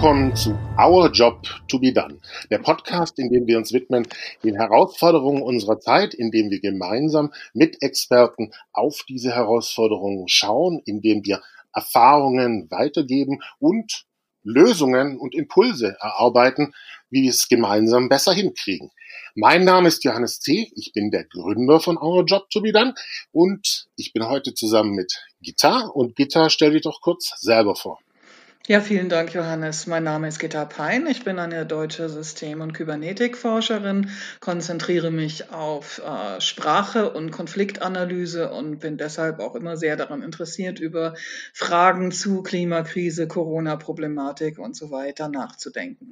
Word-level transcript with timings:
willkommen 0.00 0.34
zu 0.34 0.58
Our 0.78 1.10
Job 1.12 1.42
to 1.68 1.78
be 1.78 1.92
Done, 1.92 2.20
der 2.50 2.56
Podcast, 2.60 3.18
in 3.18 3.30
dem 3.30 3.46
wir 3.46 3.58
uns 3.58 3.70
widmen 3.74 4.08
den 4.42 4.56
Herausforderungen 4.56 5.42
unserer 5.42 5.78
Zeit, 5.78 6.14
in 6.14 6.30
dem 6.30 6.48
wir 6.48 6.58
gemeinsam 6.58 7.34
mit 7.52 7.82
Experten 7.82 8.50
auf 8.72 9.02
diese 9.06 9.34
Herausforderungen 9.34 10.26
schauen, 10.26 10.80
in 10.86 11.02
dem 11.02 11.22
wir 11.26 11.42
Erfahrungen 11.74 12.66
weitergeben 12.70 13.42
und 13.58 14.06
Lösungen 14.42 15.18
und 15.18 15.34
Impulse 15.34 15.98
erarbeiten, 16.00 16.72
wie 17.10 17.24
wir 17.24 17.30
es 17.30 17.50
gemeinsam 17.50 18.08
besser 18.08 18.32
hinkriegen. 18.32 18.90
Mein 19.34 19.64
Name 19.64 19.88
ist 19.88 20.02
Johannes 20.04 20.40
C. 20.40 20.72
Ich 20.76 20.94
bin 20.94 21.10
der 21.10 21.24
Gründer 21.24 21.78
von 21.78 21.98
Our 21.98 22.24
Job 22.24 22.48
to 22.48 22.62
be 22.62 22.72
Done 22.72 22.94
und 23.32 23.86
ich 23.96 24.14
bin 24.14 24.26
heute 24.26 24.54
zusammen 24.54 24.92
mit 24.92 25.22
Gita. 25.42 25.90
Und 25.92 26.16
Gita, 26.16 26.48
stell 26.48 26.70
dich 26.70 26.84
doch 26.84 27.02
kurz 27.02 27.34
selber 27.38 27.76
vor. 27.76 27.98
Ja, 28.66 28.80
vielen 28.82 29.08
Dank, 29.08 29.32
Johannes. 29.32 29.86
Mein 29.86 30.04
Name 30.04 30.28
ist 30.28 30.38
Gitta 30.38 30.66
Pein. 30.66 31.06
Ich 31.06 31.24
bin 31.24 31.38
eine 31.38 31.64
deutsche 31.64 32.10
System- 32.10 32.60
und 32.60 32.74
Kybernetikforscherin, 32.74 34.10
konzentriere 34.38 35.10
mich 35.10 35.50
auf 35.50 35.98
äh, 35.98 36.40
Sprache 36.42 37.10
und 37.10 37.30
Konfliktanalyse 37.30 38.52
und 38.52 38.78
bin 38.78 38.98
deshalb 38.98 39.40
auch 39.40 39.54
immer 39.54 39.78
sehr 39.78 39.96
daran 39.96 40.22
interessiert, 40.22 40.78
über 40.78 41.14
Fragen 41.54 42.12
zu 42.12 42.42
Klimakrise, 42.42 43.26
Corona-Problematik 43.26 44.58
und 44.58 44.76
so 44.76 44.90
weiter 44.90 45.28
nachzudenken. 45.28 46.10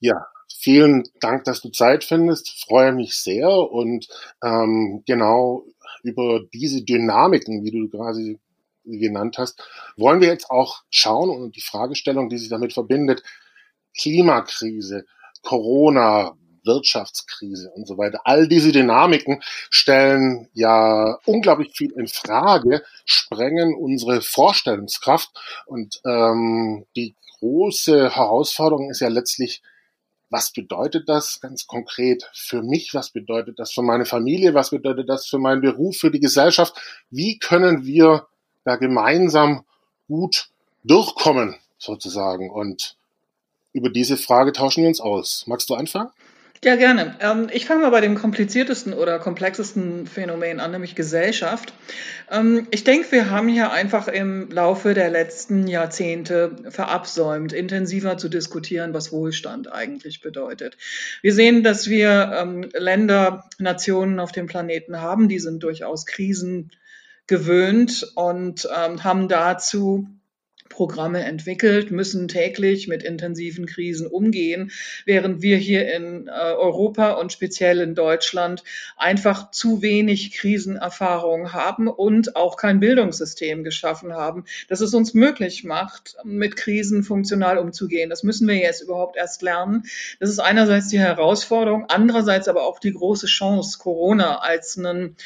Ja, 0.00 0.26
vielen 0.58 1.04
Dank, 1.20 1.44
dass 1.44 1.62
du 1.62 1.70
Zeit 1.70 2.02
findest. 2.02 2.48
Ich 2.48 2.64
freue 2.66 2.92
mich 2.92 3.14
sehr 3.14 3.48
und 3.48 4.08
ähm, 4.42 5.04
genau 5.06 5.64
über 6.02 6.40
diese 6.52 6.82
Dynamiken, 6.82 7.64
wie 7.64 7.70
du 7.70 7.88
quasi 7.88 8.38
genannt 8.86 9.38
hast, 9.38 9.62
wollen 9.96 10.20
wir 10.20 10.28
jetzt 10.28 10.50
auch 10.50 10.82
schauen 10.90 11.30
und 11.30 11.56
die 11.56 11.60
Fragestellung, 11.60 12.28
die 12.28 12.38
sich 12.38 12.48
damit 12.48 12.72
verbindet, 12.72 13.22
Klimakrise, 13.98 15.04
Corona, 15.42 16.36
Wirtschaftskrise 16.64 17.70
und 17.70 17.86
so 17.86 17.96
weiter. 17.96 18.20
All 18.24 18.48
diese 18.48 18.72
Dynamiken 18.72 19.40
stellen 19.70 20.48
ja 20.52 21.18
unglaublich 21.24 21.72
viel 21.74 21.92
in 21.92 22.08
Frage, 22.08 22.82
sprengen 23.04 23.74
unsere 23.74 24.20
Vorstellungskraft 24.20 25.30
und 25.66 26.00
ähm, 26.04 26.86
die 26.96 27.14
große 27.38 28.14
Herausforderung 28.14 28.90
ist 28.90 29.00
ja 29.00 29.08
letztlich, 29.08 29.62
was 30.28 30.52
bedeutet 30.52 31.08
das 31.08 31.40
ganz 31.40 31.66
konkret 31.66 32.28
für 32.34 32.62
mich? 32.62 32.94
Was 32.94 33.10
bedeutet 33.10 33.60
das 33.60 33.72
für 33.72 33.82
meine 33.82 34.06
Familie? 34.06 34.54
Was 34.54 34.70
bedeutet 34.70 35.08
das 35.08 35.26
für 35.26 35.38
meinen 35.38 35.60
Beruf, 35.60 35.98
für 35.98 36.10
die 36.10 36.18
Gesellschaft? 36.18 36.74
Wie 37.10 37.38
können 37.38 37.84
wir 37.84 38.26
da 38.66 38.76
gemeinsam 38.76 39.64
gut 40.08 40.48
durchkommen, 40.84 41.54
sozusagen. 41.78 42.50
Und 42.50 42.96
über 43.72 43.90
diese 43.90 44.16
Frage 44.16 44.52
tauschen 44.52 44.82
wir 44.82 44.88
uns 44.88 45.00
aus. 45.00 45.44
Magst 45.46 45.70
du 45.70 45.74
anfangen? 45.74 46.10
Ja, 46.64 46.74
gerne. 46.74 47.14
Ähm, 47.20 47.48
ich 47.52 47.66
fange 47.66 47.82
mal 47.82 47.90
bei 47.90 48.00
dem 48.00 48.14
kompliziertesten 48.16 48.92
oder 48.94 49.18
komplexesten 49.18 50.06
Phänomen 50.06 50.58
an, 50.58 50.72
nämlich 50.72 50.94
Gesellschaft. 50.94 51.74
Ähm, 52.30 52.66
ich 52.70 52.82
denke, 52.82 53.12
wir 53.12 53.30
haben 53.30 53.46
hier 53.46 53.70
einfach 53.70 54.08
im 54.08 54.50
Laufe 54.50 54.94
der 54.94 55.10
letzten 55.10 55.68
Jahrzehnte 55.68 56.56
verabsäumt, 56.70 57.52
intensiver 57.52 58.16
zu 58.16 58.28
diskutieren, 58.28 58.94
was 58.94 59.12
Wohlstand 59.12 59.70
eigentlich 59.70 60.22
bedeutet. 60.22 60.76
Wir 61.22 61.34
sehen, 61.34 61.62
dass 61.62 61.88
wir 61.88 62.32
ähm, 62.36 62.68
Länder, 62.72 63.44
Nationen 63.58 64.18
auf 64.18 64.32
dem 64.32 64.46
Planeten 64.46 65.00
haben, 65.00 65.28
die 65.28 65.38
sind 65.38 65.62
durchaus 65.62 66.06
Krisen 66.06 66.72
gewöhnt 67.26 68.12
und 68.14 68.68
ähm, 68.76 69.04
haben 69.04 69.28
dazu 69.28 70.06
Programme 70.68 71.24
entwickelt, 71.24 71.90
müssen 71.90 72.28
täglich 72.28 72.88
mit 72.88 73.02
intensiven 73.02 73.66
Krisen 73.66 74.06
umgehen, 74.06 74.72
während 75.04 75.42
wir 75.42 75.56
hier 75.56 75.92
in 75.94 76.28
äh, 76.28 76.30
Europa 76.30 77.12
und 77.12 77.32
speziell 77.32 77.80
in 77.80 77.94
Deutschland 77.94 78.62
einfach 78.96 79.50
zu 79.50 79.82
wenig 79.82 80.32
Krisenerfahrung 80.32 81.52
haben 81.52 81.88
und 81.88 82.36
auch 82.36 82.56
kein 82.56 82.80
Bildungssystem 82.80 83.64
geschaffen 83.64 84.12
haben, 84.12 84.44
das 84.68 84.80
es 84.80 84.92
uns 84.94 85.14
möglich 85.14 85.64
macht, 85.64 86.16
mit 86.24 86.56
Krisen 86.56 87.02
funktional 87.02 87.58
umzugehen. 87.58 88.10
Das 88.10 88.22
müssen 88.22 88.48
wir 88.48 88.56
jetzt 88.56 88.82
überhaupt 88.82 89.16
erst 89.16 89.42
lernen. 89.42 89.84
Das 90.20 90.30
ist 90.30 90.40
einerseits 90.40 90.88
die 90.88 90.98
Herausforderung, 90.98 91.86
andererseits 91.88 92.48
aber 92.48 92.66
auch 92.66 92.78
die 92.78 92.92
große 92.92 93.26
Chance, 93.26 93.78
Corona 93.78 94.40
als 94.40 94.76
einen 94.76 95.16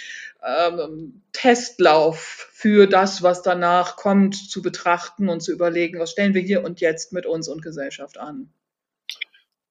ähm, 0.46 1.22
Testlauf 1.32 2.48
für 2.52 2.86
das, 2.86 3.22
was 3.22 3.42
danach 3.42 3.96
kommt, 3.96 4.36
zu 4.36 4.62
betrachten 4.62 5.28
und 5.28 5.40
zu 5.40 5.52
überlegen, 5.52 5.98
was 5.98 6.12
stellen 6.12 6.34
wir 6.34 6.42
hier 6.42 6.64
und 6.64 6.80
jetzt 6.80 7.12
mit 7.12 7.26
uns 7.26 7.48
und 7.48 7.62
Gesellschaft 7.62 8.18
an. 8.18 8.52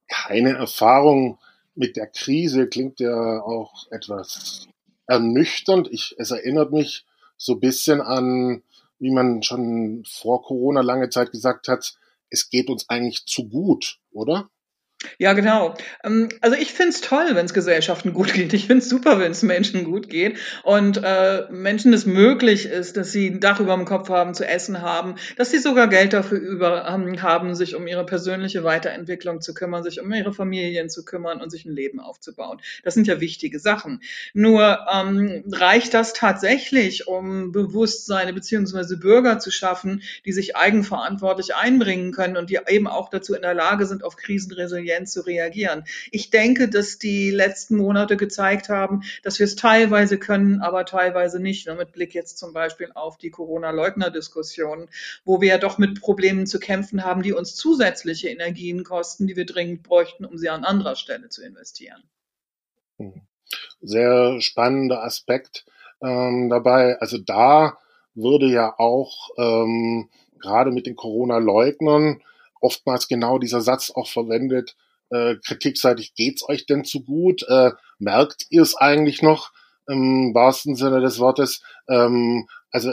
Keine 0.08 0.56
Erfahrung 0.56 1.38
mit 1.74 1.96
der 1.96 2.06
Krise 2.06 2.68
klingt 2.68 3.00
ja 3.00 3.40
auch 3.40 3.90
etwas 3.90 4.68
ernüchternd. 5.06 5.88
Ich, 5.90 6.14
es 6.18 6.30
erinnert 6.30 6.72
mich 6.72 7.06
so 7.36 7.54
ein 7.54 7.60
bisschen 7.60 8.00
an, 8.00 8.62
wie 8.98 9.10
man 9.10 9.42
schon 9.42 10.04
vor 10.06 10.42
Corona 10.42 10.82
lange 10.82 11.08
Zeit 11.10 11.32
gesagt 11.32 11.68
hat, 11.68 11.94
es 12.28 12.50
geht 12.50 12.68
uns 12.68 12.88
eigentlich 12.88 13.26
zu 13.26 13.48
gut, 13.48 13.98
oder? 14.12 14.50
Ja, 15.18 15.32
genau. 15.32 15.76
Ähm, 16.04 16.28
also 16.42 16.56
ich 16.56 16.74
find's 16.74 17.00
toll, 17.00 17.30
wenn's 17.32 17.54
Gesellschaften 17.54 18.12
gut 18.12 18.34
geht. 18.34 18.52
Ich 18.52 18.66
find's 18.66 18.88
super, 18.88 19.18
wenn's 19.18 19.42
Menschen 19.42 19.84
gut 19.84 20.10
geht 20.10 20.38
und 20.62 21.00
äh, 21.02 21.44
Menschen 21.50 21.94
es 21.94 22.04
möglich 22.04 22.66
ist, 22.66 22.98
dass 22.98 23.10
sie 23.10 23.28
ein 23.28 23.40
Dach 23.40 23.60
über 23.60 23.74
dem 23.74 23.86
Kopf 23.86 24.10
haben, 24.10 24.34
zu 24.34 24.46
essen 24.46 24.82
haben, 24.82 25.14
dass 25.36 25.50
sie 25.50 25.58
sogar 25.58 25.88
Geld 25.88 26.12
dafür 26.12 26.38
über 26.38 26.86
ähm, 26.86 27.22
haben, 27.22 27.54
sich 27.54 27.74
um 27.76 27.86
ihre 27.86 28.04
persönliche 28.04 28.62
Weiterentwicklung 28.62 29.40
zu 29.40 29.54
kümmern, 29.54 29.82
sich 29.82 30.00
um 30.00 30.12
ihre 30.12 30.34
Familien 30.34 30.90
zu 30.90 31.04
kümmern 31.04 31.40
und 31.40 31.50
sich 31.50 31.64
ein 31.64 31.74
Leben 31.74 32.00
aufzubauen. 32.00 32.60
Das 32.84 32.92
sind 32.92 33.06
ja 33.06 33.20
wichtige 33.20 33.58
Sachen. 33.58 34.02
Nur 34.34 34.80
ähm, 34.92 35.44
reicht 35.50 35.94
das 35.94 36.12
tatsächlich, 36.12 37.06
um 37.06 37.52
Bewusstseine 37.52 38.34
beziehungsweise 38.34 38.98
Bürger 38.98 39.38
zu 39.38 39.50
schaffen, 39.50 40.02
die 40.26 40.32
sich 40.32 40.56
eigenverantwortlich 40.56 41.54
einbringen 41.54 42.12
können 42.12 42.36
und 42.36 42.50
die 42.50 42.58
eben 42.68 42.86
auch 42.86 43.08
dazu 43.08 43.34
in 43.34 43.42
der 43.42 43.54
Lage 43.54 43.86
sind, 43.86 44.04
auf 44.04 44.16
Krisenresilienz 44.16 44.90
Resilienz 45.00 45.12
zu 45.12 45.20
reagieren. 45.22 45.84
Ich 46.10 46.30
denke, 46.30 46.68
dass 46.68 46.98
die 46.98 47.30
letzten 47.30 47.76
Monate 47.76 48.16
gezeigt 48.16 48.68
haben, 48.68 49.02
dass 49.22 49.38
wir 49.38 49.44
es 49.44 49.56
teilweise 49.56 50.18
können, 50.18 50.60
aber 50.60 50.84
teilweise 50.84 51.40
nicht. 51.40 51.68
Mit 51.70 51.92
Blick 51.92 52.14
jetzt 52.14 52.38
zum 52.38 52.52
Beispiel 52.52 52.90
auf 52.94 53.16
die 53.16 53.30
Corona-Leugner-Diskussion, 53.30 54.88
wo 55.24 55.40
wir 55.40 55.48
ja 55.48 55.58
doch 55.58 55.78
mit 55.78 56.00
Problemen 56.00 56.46
zu 56.46 56.58
kämpfen 56.58 57.04
haben, 57.04 57.22
die 57.22 57.32
uns 57.32 57.54
zusätzliche 57.54 58.28
Energien 58.28 58.84
kosten, 58.84 59.26
die 59.26 59.36
wir 59.36 59.46
dringend 59.46 59.82
bräuchten, 59.82 60.24
um 60.24 60.36
sie 60.36 60.48
an 60.48 60.64
anderer 60.64 60.96
Stelle 60.96 61.28
zu 61.28 61.44
investieren. 61.44 62.02
Hm. 62.98 63.22
Sehr 63.80 64.40
spannender 64.40 65.02
Aspekt 65.02 65.64
ähm, 66.02 66.48
dabei. 66.50 66.98
Also 67.00 67.18
da 67.18 67.78
würde 68.14 68.46
ja 68.46 68.74
auch 68.78 69.30
ähm, 69.38 70.08
gerade 70.40 70.70
mit 70.70 70.86
den 70.86 70.96
Corona-Leugnern 70.96 72.20
oftmals 72.60 73.08
genau 73.08 73.38
dieser 73.38 73.60
Satz 73.60 73.90
auch 73.90 74.08
verwendet, 74.08 74.76
äh, 75.10 75.36
kritikseitig 75.46 76.14
geht's 76.14 76.48
euch 76.48 76.66
denn 76.66 76.84
zu 76.84 77.02
gut? 77.02 77.42
Äh, 77.48 77.72
merkt 77.98 78.46
ihr 78.50 78.62
es 78.62 78.76
eigentlich 78.76 79.22
noch 79.22 79.52
im 79.88 80.34
wahrsten 80.34 80.76
Sinne 80.76 81.00
des 81.00 81.18
Wortes? 81.18 81.62
Ähm, 81.88 82.46
also 82.70 82.92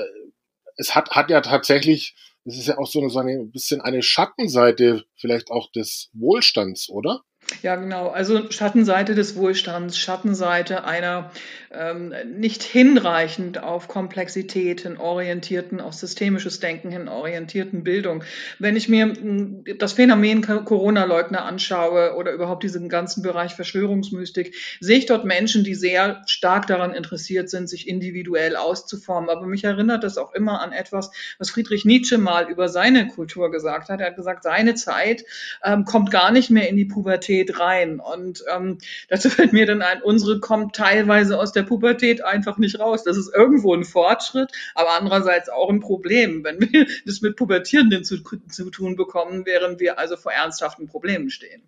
es 0.77 0.95
hat, 0.95 1.11
hat 1.11 1.29
ja 1.29 1.41
tatsächlich, 1.41 2.15
es 2.45 2.57
ist 2.57 2.67
ja 2.67 2.77
auch 2.77 2.87
so 2.87 2.99
eine, 2.99 3.09
so 3.09 3.19
eine 3.19 3.43
bisschen 3.45 3.81
eine 3.81 4.01
Schattenseite 4.01 5.05
vielleicht 5.15 5.51
auch 5.51 5.71
des 5.71 6.09
Wohlstands, 6.13 6.89
oder? 6.89 7.23
Ja, 7.63 7.75
genau. 7.75 8.09
Also 8.09 8.51
Schattenseite 8.51 9.15
des 9.15 9.35
Wohlstands, 9.35 9.97
Schattenseite 9.97 10.83
einer 10.83 11.31
ähm, 11.71 12.13
nicht 12.37 12.63
hinreichend 12.63 13.61
auf 13.61 13.87
Komplexitäten 13.87 14.97
orientierten, 14.97 15.81
auf 15.81 15.93
systemisches 15.93 16.59
Denken 16.59 16.91
hin 16.91 17.07
orientierten 17.07 17.83
Bildung. 17.83 18.23
Wenn 18.59 18.75
ich 18.75 18.89
mir 18.89 19.05
hm, 19.05 19.63
das 19.79 19.93
Phänomen 19.93 20.41
Corona-Leugner 20.41 21.45
anschaue 21.45 22.15
oder 22.15 22.31
überhaupt 22.31 22.63
diesen 22.63 22.89
ganzen 22.89 23.21
Bereich 23.23 23.53
Verschwörungsmystik, 23.53 24.55
sehe 24.79 24.97
ich 24.97 25.05
dort 25.05 25.25
Menschen, 25.25 25.63
die 25.63 25.75
sehr 25.75 26.23
stark 26.25 26.67
daran 26.67 26.93
interessiert 26.93 27.49
sind, 27.49 27.69
sich 27.69 27.87
individuell 27.87 28.55
auszuformen. 28.55 29.29
Aber 29.29 29.45
mich 29.45 29.63
erinnert 29.63 30.03
das 30.03 30.17
auch 30.17 30.33
immer 30.33 30.61
an 30.61 30.71
etwas, 30.73 31.11
was 31.37 31.49
Friedrich 31.49 31.85
Nietzsche 31.85 32.17
mal 32.17 32.49
über 32.49 32.69
seine 32.69 33.07
Kultur 33.07 33.51
gesagt 33.51 33.89
hat. 33.89 33.99
Er 33.99 34.07
hat 34.07 34.15
gesagt, 34.15 34.43
seine 34.43 34.75
Zeit 34.75 35.23
ähm, 35.63 35.85
kommt 35.85 36.11
gar 36.11 36.31
nicht 36.31 36.49
mehr 36.49 36.69
in 36.69 36.77
die 36.77 36.85
Pubertät 36.85 37.36
Pubertät 37.37 37.59
rein. 37.59 37.99
Und 37.99 38.43
ähm, 38.53 38.77
dazu 39.09 39.29
fällt 39.29 39.53
mir 39.53 39.65
dann 39.65 39.81
ein, 39.81 40.01
unsere 40.01 40.39
kommt 40.39 40.75
teilweise 40.75 41.39
aus 41.39 41.51
der 41.51 41.63
Pubertät 41.63 42.23
einfach 42.23 42.57
nicht 42.57 42.79
raus. 42.79 43.03
Das 43.03 43.17
ist 43.17 43.33
irgendwo 43.33 43.73
ein 43.73 43.83
Fortschritt, 43.83 44.51
aber 44.75 44.91
andererseits 44.91 45.49
auch 45.49 45.69
ein 45.69 45.79
Problem, 45.79 46.43
wenn 46.43 46.59
wir 46.59 46.87
das 47.05 47.21
mit 47.21 47.35
Pubertierenden 47.35 48.03
zu, 48.03 48.17
zu 48.49 48.69
tun 48.69 48.95
bekommen, 48.95 49.45
während 49.45 49.79
wir 49.79 49.99
also 49.99 50.17
vor 50.17 50.31
ernsthaften 50.31 50.87
Problemen 50.87 51.29
stehen. 51.29 51.63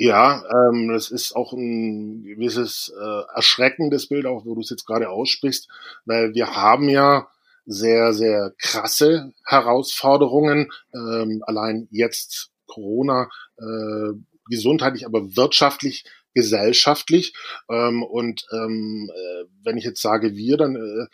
Ja, 0.00 0.44
ähm, 0.48 0.90
das 0.92 1.10
ist 1.10 1.34
auch 1.34 1.52
ein 1.52 2.22
gewisses 2.22 2.92
äh, 2.96 3.22
erschreckendes 3.34 4.06
Bild, 4.06 4.26
auch 4.26 4.44
wo 4.44 4.54
du 4.54 4.60
es 4.60 4.70
jetzt 4.70 4.86
gerade 4.86 5.10
aussprichst, 5.10 5.68
weil 6.04 6.34
wir 6.34 6.54
haben 6.54 6.88
ja 6.88 7.26
sehr, 7.66 8.12
sehr 8.12 8.52
krasse 8.58 9.32
Herausforderungen. 9.44 10.70
Ähm, 10.94 11.42
allein 11.44 11.88
jetzt 11.90 12.52
Corona, 12.68 13.28
äh, 13.58 14.12
gesundheitlich, 14.48 15.06
aber 15.06 15.36
wirtschaftlich, 15.36 16.04
gesellschaftlich. 16.34 17.34
Ähm, 17.68 18.02
und 18.02 18.46
ähm, 18.52 19.10
äh, 19.12 19.44
wenn 19.64 19.76
ich 19.76 19.84
jetzt 19.84 20.00
sage 20.00 20.36
wir, 20.36 20.56
dann 20.56 20.76
äh, 20.76 21.06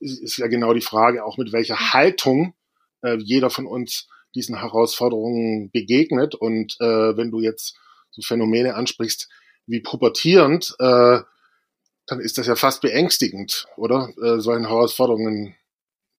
ist, 0.00 0.22
ist 0.22 0.36
ja 0.36 0.48
genau 0.48 0.74
die 0.74 0.80
Frage 0.80 1.24
auch 1.24 1.38
mit 1.38 1.52
welcher 1.52 1.92
Haltung 1.92 2.54
äh, 3.02 3.16
jeder 3.16 3.50
von 3.50 3.66
uns 3.66 4.08
diesen 4.34 4.58
Herausforderungen 4.58 5.70
begegnet. 5.70 6.34
Und 6.34 6.76
äh, 6.80 7.16
wenn 7.16 7.30
du 7.30 7.40
jetzt 7.40 7.76
so 8.10 8.22
Phänomene 8.22 8.74
ansprichst 8.74 9.28
wie 9.66 9.80
pubertierend, 9.80 10.74
äh, 10.78 11.20
dann 12.06 12.20
ist 12.20 12.36
das 12.36 12.46
ja 12.46 12.54
fast 12.54 12.82
beängstigend, 12.82 13.66
oder? 13.76 14.12
Äh, 14.22 14.40
solchen 14.40 14.66
Herausforderungen 14.66 15.54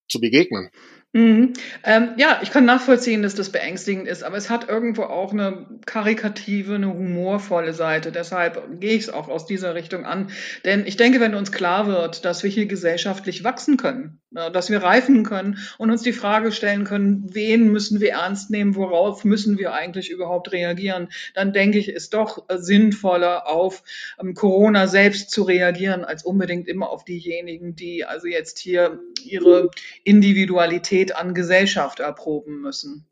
zu 0.10 0.20
begegnen. 0.20 0.72
Mhm. 1.16 1.54
Ähm, 1.86 2.10
ja, 2.18 2.42
ich 2.44 2.52
kann 2.52 2.66
nachvollziehen, 2.66 3.22
dass 3.22 3.36
das 3.36 3.50
beängstigend 3.50 4.06
ist, 4.06 4.22
aber 4.22 4.36
es 4.36 4.50
hat 4.50 4.68
irgendwo 4.68 5.04
auch 5.04 5.32
eine 5.32 5.66
karikative, 5.86 6.76
eine 6.76 6.94
humorvolle 6.94 7.72
Seite. 7.74 8.12
Deshalb 8.12 8.82
gehe 8.82 8.98
ich 8.98 9.04
es 9.04 9.10
auch 9.10 9.30
aus 9.30 9.46
dieser 9.46 9.76
Richtung 9.76 10.04
an. 10.04 10.30
Denn 10.66 10.86
ich 10.86 10.98
denke, 10.98 11.22
wenn 11.22 11.34
uns 11.34 11.54
klar 11.54 11.88
wird, 11.88 12.26
dass 12.26 12.44
wir 12.44 12.50
hier 12.50 12.66
gesellschaftlich 12.66 13.46
wachsen 13.46 13.78
können, 13.78 14.20
dass 14.32 14.70
wir 14.70 14.84
reifen 14.84 15.24
können 15.24 15.58
und 15.78 15.90
uns 15.90 16.02
die 16.02 16.12
Frage 16.12 16.52
stellen 16.52 16.84
können, 16.84 17.34
wen 17.34 17.72
müssen 17.72 18.02
wir 18.02 18.12
ernst 18.12 18.50
nehmen, 18.50 18.76
worauf 18.76 19.24
müssen 19.24 19.58
wir 19.58 19.74
eigentlich 19.74 20.12
überhaupt 20.12 20.52
reagieren, 20.52 21.08
dann 21.34 21.54
denke 21.54 21.78
ich, 21.78 21.88
ist 21.88 22.14
doch 22.14 22.44
sinnvoller, 22.50 23.48
auf 23.48 23.84
ähm, 24.20 24.34
Corona 24.34 24.88
selbst 24.88 25.32
zu 25.32 25.44
reagieren, 25.44 26.04
als 26.04 26.26
unbedingt 26.26 26.68
immer 26.68 26.90
auf 26.90 27.06
diejenigen, 27.06 27.78
die 27.78 28.04
also 28.04 28.28
jetzt 28.28 28.60
hier 28.60 29.00
ihre 29.24 29.72
Individualität 30.04 31.05
Qualität 31.06 31.16
an 31.16 31.34
Gesellschaft 31.34 32.00
erproben 32.00 32.62
müssen. 32.62 33.08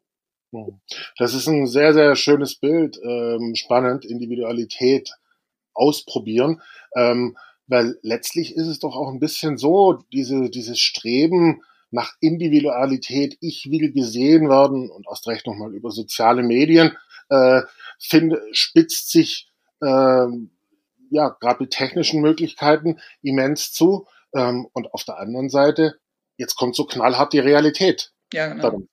Das 1.18 1.34
ist 1.34 1.48
ein 1.48 1.66
sehr, 1.66 1.94
sehr 1.94 2.16
schönes 2.16 2.56
Bild, 2.56 3.00
ähm, 3.04 3.56
spannend, 3.56 4.06
Individualität 4.06 5.10
ausprobieren, 5.74 6.62
ähm, 6.96 7.36
weil 7.66 7.98
letztlich 8.04 8.56
ist 8.56 8.68
es 8.68 8.80
doch 8.80 8.96
auch 8.96 9.10
ein 9.12 9.20
bisschen 9.20 9.58
so, 9.58 10.04
diese, 10.12 10.52
dieses 10.52 10.80
Streben 10.80 11.62
nach 11.90 12.14
Individualität, 12.20 13.38
ich 13.42 13.70
will 13.72 13.92
gesehen 13.92 14.48
werden 14.48 14.92
und 14.92 15.08
erst 15.10 15.28
recht 15.28 15.48
nochmal 15.48 15.74
über 15.74 15.90
soziale 15.90 16.44
Medien, 16.44 16.96
äh, 17.30 17.62
find, 18.00 18.36
spitzt 18.52 19.12
sich 19.12 19.50
äh, 19.82 20.28
ja 21.10 21.30
gerade 21.40 21.64
mit 21.64 21.72
technischen 21.72 22.22
Möglichkeiten 22.22 23.00
immens 23.24 23.72
zu. 23.72 24.06
Ähm, 24.36 24.68
und 24.74 24.94
auf 24.94 25.04
der 25.04 25.18
anderen 25.18 25.50
Seite 25.50 25.96
jetzt 26.38 26.56
kommt 26.56 26.76
so 26.76 26.86
knallhart 26.86 27.34
die 27.34 27.40
Realität. 27.40 28.12
Ja, 28.34 28.48
genau. 28.48 28.84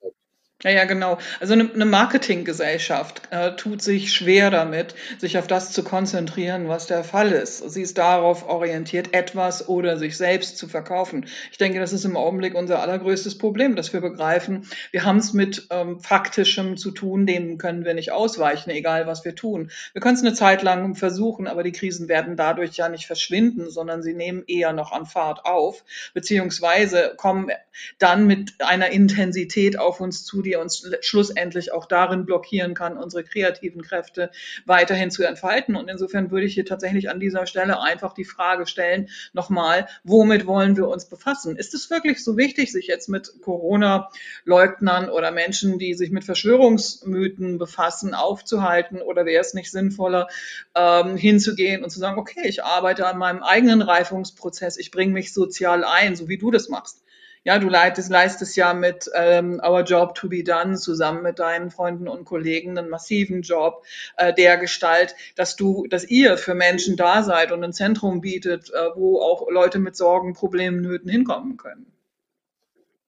Ja, 0.63 0.69
ja, 0.69 0.85
genau. 0.85 1.17
Also 1.39 1.53
eine, 1.53 1.71
eine 1.73 1.85
Marketinggesellschaft 1.85 3.23
äh, 3.31 3.55
tut 3.55 3.81
sich 3.81 4.13
schwer 4.13 4.51
damit, 4.51 4.93
sich 5.17 5.39
auf 5.39 5.47
das 5.47 5.71
zu 5.71 5.83
konzentrieren, 5.83 6.67
was 6.67 6.85
der 6.85 7.03
Fall 7.03 7.31
ist. 7.31 7.67
Sie 7.71 7.81
ist 7.81 7.97
darauf 7.97 8.47
orientiert, 8.47 9.15
etwas 9.15 9.67
oder 9.67 9.97
sich 9.97 10.17
selbst 10.17 10.59
zu 10.59 10.67
verkaufen. 10.67 11.25
Ich 11.51 11.57
denke, 11.57 11.79
das 11.79 11.93
ist 11.93 12.05
im 12.05 12.15
Augenblick 12.15 12.53
unser 12.53 12.79
allergrößtes 12.83 13.39
Problem, 13.39 13.75
dass 13.75 13.91
wir 13.91 14.01
begreifen, 14.01 14.67
wir 14.91 15.03
haben 15.03 15.17
es 15.17 15.33
mit 15.33 15.67
ähm, 15.71 15.99
faktischem 15.99 16.77
zu 16.77 16.91
tun, 16.91 17.25
dem 17.25 17.57
können 17.57 17.83
wir 17.83 17.95
nicht 17.95 18.11
ausweichen, 18.11 18.69
egal 18.69 19.07
was 19.07 19.25
wir 19.25 19.33
tun. 19.33 19.71
Wir 19.93 20.01
können 20.01 20.15
es 20.15 20.21
eine 20.21 20.33
Zeit 20.33 20.61
lang 20.61 20.93
versuchen, 20.93 21.47
aber 21.47 21.63
die 21.63 21.71
Krisen 21.71 22.07
werden 22.07 22.35
dadurch 22.35 22.75
ja 22.75 22.87
nicht 22.87 23.07
verschwinden, 23.07 23.71
sondern 23.71 24.03
sie 24.03 24.13
nehmen 24.13 24.43
eher 24.45 24.73
noch 24.73 24.91
an 24.91 25.07
Fahrt 25.07 25.43
auf, 25.45 25.83
beziehungsweise 26.13 27.13
kommen 27.17 27.49
dann 27.97 28.27
mit 28.27 28.53
einer 28.59 28.89
Intensität 28.89 29.79
auf 29.79 30.01
uns 30.01 30.23
zu, 30.23 30.43
die 30.43 30.50
uns 30.59 30.89
schlussendlich 31.01 31.71
auch 31.71 31.85
darin 31.85 32.25
blockieren 32.25 32.73
kann, 32.73 32.97
unsere 32.97 33.23
kreativen 33.23 33.81
Kräfte 33.81 34.31
weiterhin 34.65 35.11
zu 35.11 35.23
entfalten. 35.23 35.75
Und 35.75 35.89
insofern 35.89 36.31
würde 36.31 36.45
ich 36.45 36.53
hier 36.53 36.65
tatsächlich 36.65 37.09
an 37.09 37.19
dieser 37.19 37.45
Stelle 37.45 37.81
einfach 37.81 38.13
die 38.13 38.25
Frage 38.25 38.65
stellen, 38.65 39.09
nochmal, 39.33 39.87
womit 40.03 40.45
wollen 40.45 40.77
wir 40.77 40.87
uns 40.87 41.07
befassen? 41.07 41.55
Ist 41.55 41.73
es 41.73 41.89
wirklich 41.89 42.23
so 42.23 42.37
wichtig, 42.37 42.71
sich 42.71 42.87
jetzt 42.87 43.09
mit 43.09 43.41
Corona-Leugnern 43.41 45.09
oder 45.09 45.31
Menschen, 45.31 45.79
die 45.79 45.93
sich 45.93 46.11
mit 46.11 46.23
Verschwörungsmythen 46.23 47.57
befassen, 47.57 48.13
aufzuhalten? 48.13 49.01
Oder 49.01 49.25
wäre 49.25 49.41
es 49.41 49.53
nicht 49.53 49.71
sinnvoller, 49.71 50.27
ähm, 50.75 51.17
hinzugehen 51.17 51.83
und 51.83 51.89
zu 51.89 51.99
sagen, 51.99 52.19
okay, 52.19 52.41
ich 52.45 52.63
arbeite 52.63 53.07
an 53.07 53.17
meinem 53.17 53.43
eigenen 53.43 53.81
Reifungsprozess, 53.81 54.77
ich 54.77 54.91
bringe 54.91 55.13
mich 55.13 55.33
sozial 55.33 55.83
ein, 55.83 56.15
so 56.15 56.27
wie 56.27 56.37
du 56.37 56.51
das 56.51 56.69
machst 56.69 57.01
ja, 57.43 57.57
du 57.57 57.69
leitest, 57.69 58.11
leistest 58.11 58.55
ja 58.55 58.73
mit 58.73 59.09
ähm, 59.15 59.59
Our 59.65 59.81
Job 59.81 60.13
to 60.13 60.29
be 60.29 60.43
Done 60.43 60.75
zusammen 60.77 61.23
mit 61.23 61.39
deinen 61.39 61.71
Freunden 61.71 62.07
und 62.07 62.25
Kollegen 62.25 62.77
einen 62.77 62.89
massiven 62.89 63.41
Job 63.41 63.83
äh, 64.17 64.33
der 64.33 64.57
Gestalt, 64.57 65.15
dass 65.35 65.55
du, 65.55 65.87
dass 65.87 66.05
ihr 66.05 66.37
für 66.37 66.53
Menschen 66.53 66.97
da 66.97 67.23
seid 67.23 67.51
und 67.51 67.63
ein 67.63 67.73
Zentrum 67.73 68.21
bietet, 68.21 68.69
äh, 68.69 68.89
wo 68.95 69.21
auch 69.21 69.49
Leute 69.49 69.79
mit 69.79 69.95
Sorgen, 69.95 70.33
Problemen, 70.33 70.81
Nöten 70.81 71.09
hinkommen 71.09 71.57
können. 71.57 71.91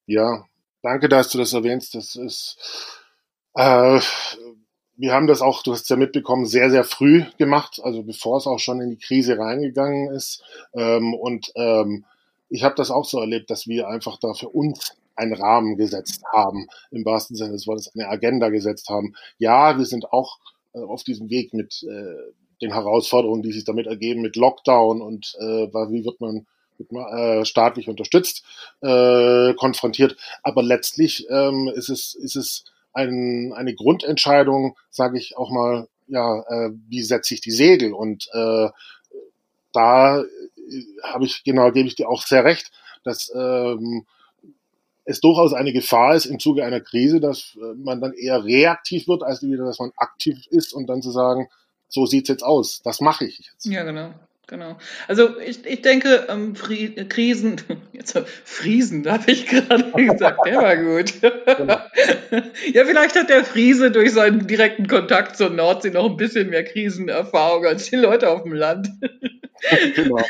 Ja, 0.07 0.45
danke, 0.81 1.09
dass 1.09 1.29
du 1.29 1.37
das 1.37 1.53
erwähnst. 1.53 1.93
Das 1.93 2.15
ist, 2.15 2.57
äh, 3.53 3.99
wir 4.97 5.13
haben 5.13 5.27
das 5.27 5.43
auch, 5.43 5.61
du 5.61 5.73
hast 5.73 5.83
es 5.83 5.89
ja 5.89 5.95
mitbekommen, 5.95 6.47
sehr, 6.47 6.71
sehr 6.71 6.83
früh 6.83 7.23
gemacht, 7.37 7.79
also 7.83 8.01
bevor 8.01 8.37
es 8.37 8.47
auch 8.47 8.59
schon 8.59 8.81
in 8.81 8.89
die 8.89 8.97
Krise 8.97 9.37
reingegangen 9.37 10.11
ist. 10.11 10.43
Ähm, 10.73 11.13
und 11.13 11.51
ähm, 11.55 12.05
ich 12.53 12.63
habe 12.63 12.75
das 12.75 12.91
auch 12.91 13.05
so 13.05 13.19
erlebt, 13.19 13.49
dass 13.49 13.67
wir 13.67 13.87
einfach 13.87 14.17
da 14.19 14.35
für 14.35 14.49
uns 14.49 14.95
einen 15.15 15.33
Rahmen 15.33 15.75
gesetzt 15.75 16.21
haben, 16.31 16.67
im 16.91 17.03
wahrsten 17.03 17.35
Sinne 17.35 17.53
des 17.53 17.65
Wortes 17.65 17.91
eine 17.95 18.07
Agenda 18.07 18.49
gesetzt 18.49 18.89
haben. 18.89 19.15
Ja, 19.39 19.79
wir 19.79 19.85
sind 19.85 20.13
auch 20.13 20.37
äh, 20.73 20.79
auf 20.79 21.03
diesem 21.03 21.31
Weg 21.31 21.53
mit 21.55 21.83
äh, 21.83 22.31
den 22.61 22.71
Herausforderungen, 22.71 23.41
die 23.41 23.51
sich 23.51 23.65
damit 23.65 23.87
ergeben, 23.87 24.21
mit 24.21 24.35
Lockdown 24.35 25.01
und 25.01 25.35
äh, 25.39 25.67
wie 25.67 26.05
wird 26.05 26.21
man 26.21 26.45
äh, 26.79 27.43
staatlich 27.43 27.89
unterstützt, 27.89 28.43
äh, 28.81 29.55
konfrontiert. 29.55 30.15
Aber 30.43 30.61
letztlich 30.61 31.25
ähm, 31.31 31.71
ist 31.73 31.89
es, 31.89 32.13
ist 32.13 32.35
es 32.35 32.65
ein, 32.93 33.51
eine 33.55 33.73
Grundentscheidung, 33.73 34.77
sage 34.91 35.17
ich 35.17 35.37
auch 35.37 35.49
mal, 35.49 35.87
ja, 36.07 36.41
äh, 36.41 36.69
wie 36.87 37.01
setze 37.01 37.33
ich 37.33 37.41
die 37.41 37.51
Segel? 37.51 37.93
Und 37.93 38.29
äh, 38.33 38.69
da 39.73 40.23
habe 41.03 41.25
ich, 41.25 41.43
genau, 41.43 41.71
gebe 41.71 41.87
ich 41.87 41.95
dir 41.95 42.09
auch 42.09 42.23
sehr 42.23 42.43
recht, 42.43 42.71
dass 43.03 43.31
ähm, 43.35 44.05
es 45.05 45.19
durchaus 45.19 45.53
eine 45.53 45.73
Gefahr 45.73 46.15
ist 46.15 46.25
im 46.25 46.39
Zuge 46.39 46.63
einer 46.63 46.79
Krise, 46.79 47.19
dass 47.19 47.57
äh, 47.57 47.75
man 47.75 48.01
dann 48.01 48.13
eher 48.13 48.43
reaktiv 48.43 49.07
wird, 49.07 49.23
als 49.23 49.41
wieder, 49.41 49.65
dass 49.65 49.79
man 49.79 49.91
aktiv 49.97 50.45
ist 50.49 50.73
und 50.73 50.87
dann 50.87 51.01
zu 51.01 51.11
sagen, 51.11 51.49
so 51.89 52.05
sieht's 52.05 52.29
jetzt 52.29 52.43
aus, 52.43 52.81
das 52.83 53.01
mache 53.01 53.25
ich 53.25 53.39
jetzt. 53.39 53.65
Ja, 53.65 53.83
genau. 53.83 54.13
Genau. 54.47 54.77
Also 55.07 55.39
ich, 55.39 55.65
ich 55.65 55.81
denke, 55.81 56.27
ähm, 56.29 56.55
Fri 56.55 56.93
Krisen, 57.07 57.61
jetzt 57.93 58.17
Friesen, 58.43 59.01
da 59.01 59.13
habe 59.13 59.31
ich 59.31 59.47
gerade 59.47 59.91
gesagt, 59.95 60.39
der 60.45 60.57
war 60.57 60.75
gut. 60.75 61.13
Genau. 61.21 61.77
ja, 62.73 62.85
vielleicht 62.85 63.15
hat 63.15 63.29
der 63.29 63.45
Friese 63.45 63.89
durch 63.89 64.11
seinen 64.11 64.45
direkten 64.45 64.87
Kontakt 64.87 65.37
zur 65.37 65.49
Nordsee 65.49 65.91
noch 65.91 66.09
ein 66.09 66.17
bisschen 66.17 66.49
mehr 66.49 66.65
Krisenerfahrung 66.65 67.65
als 67.65 67.89
die 67.89 67.95
Leute 67.95 68.29
auf 68.29 68.43
dem 68.43 68.53
Land. 68.53 68.89
genau. 69.95 70.21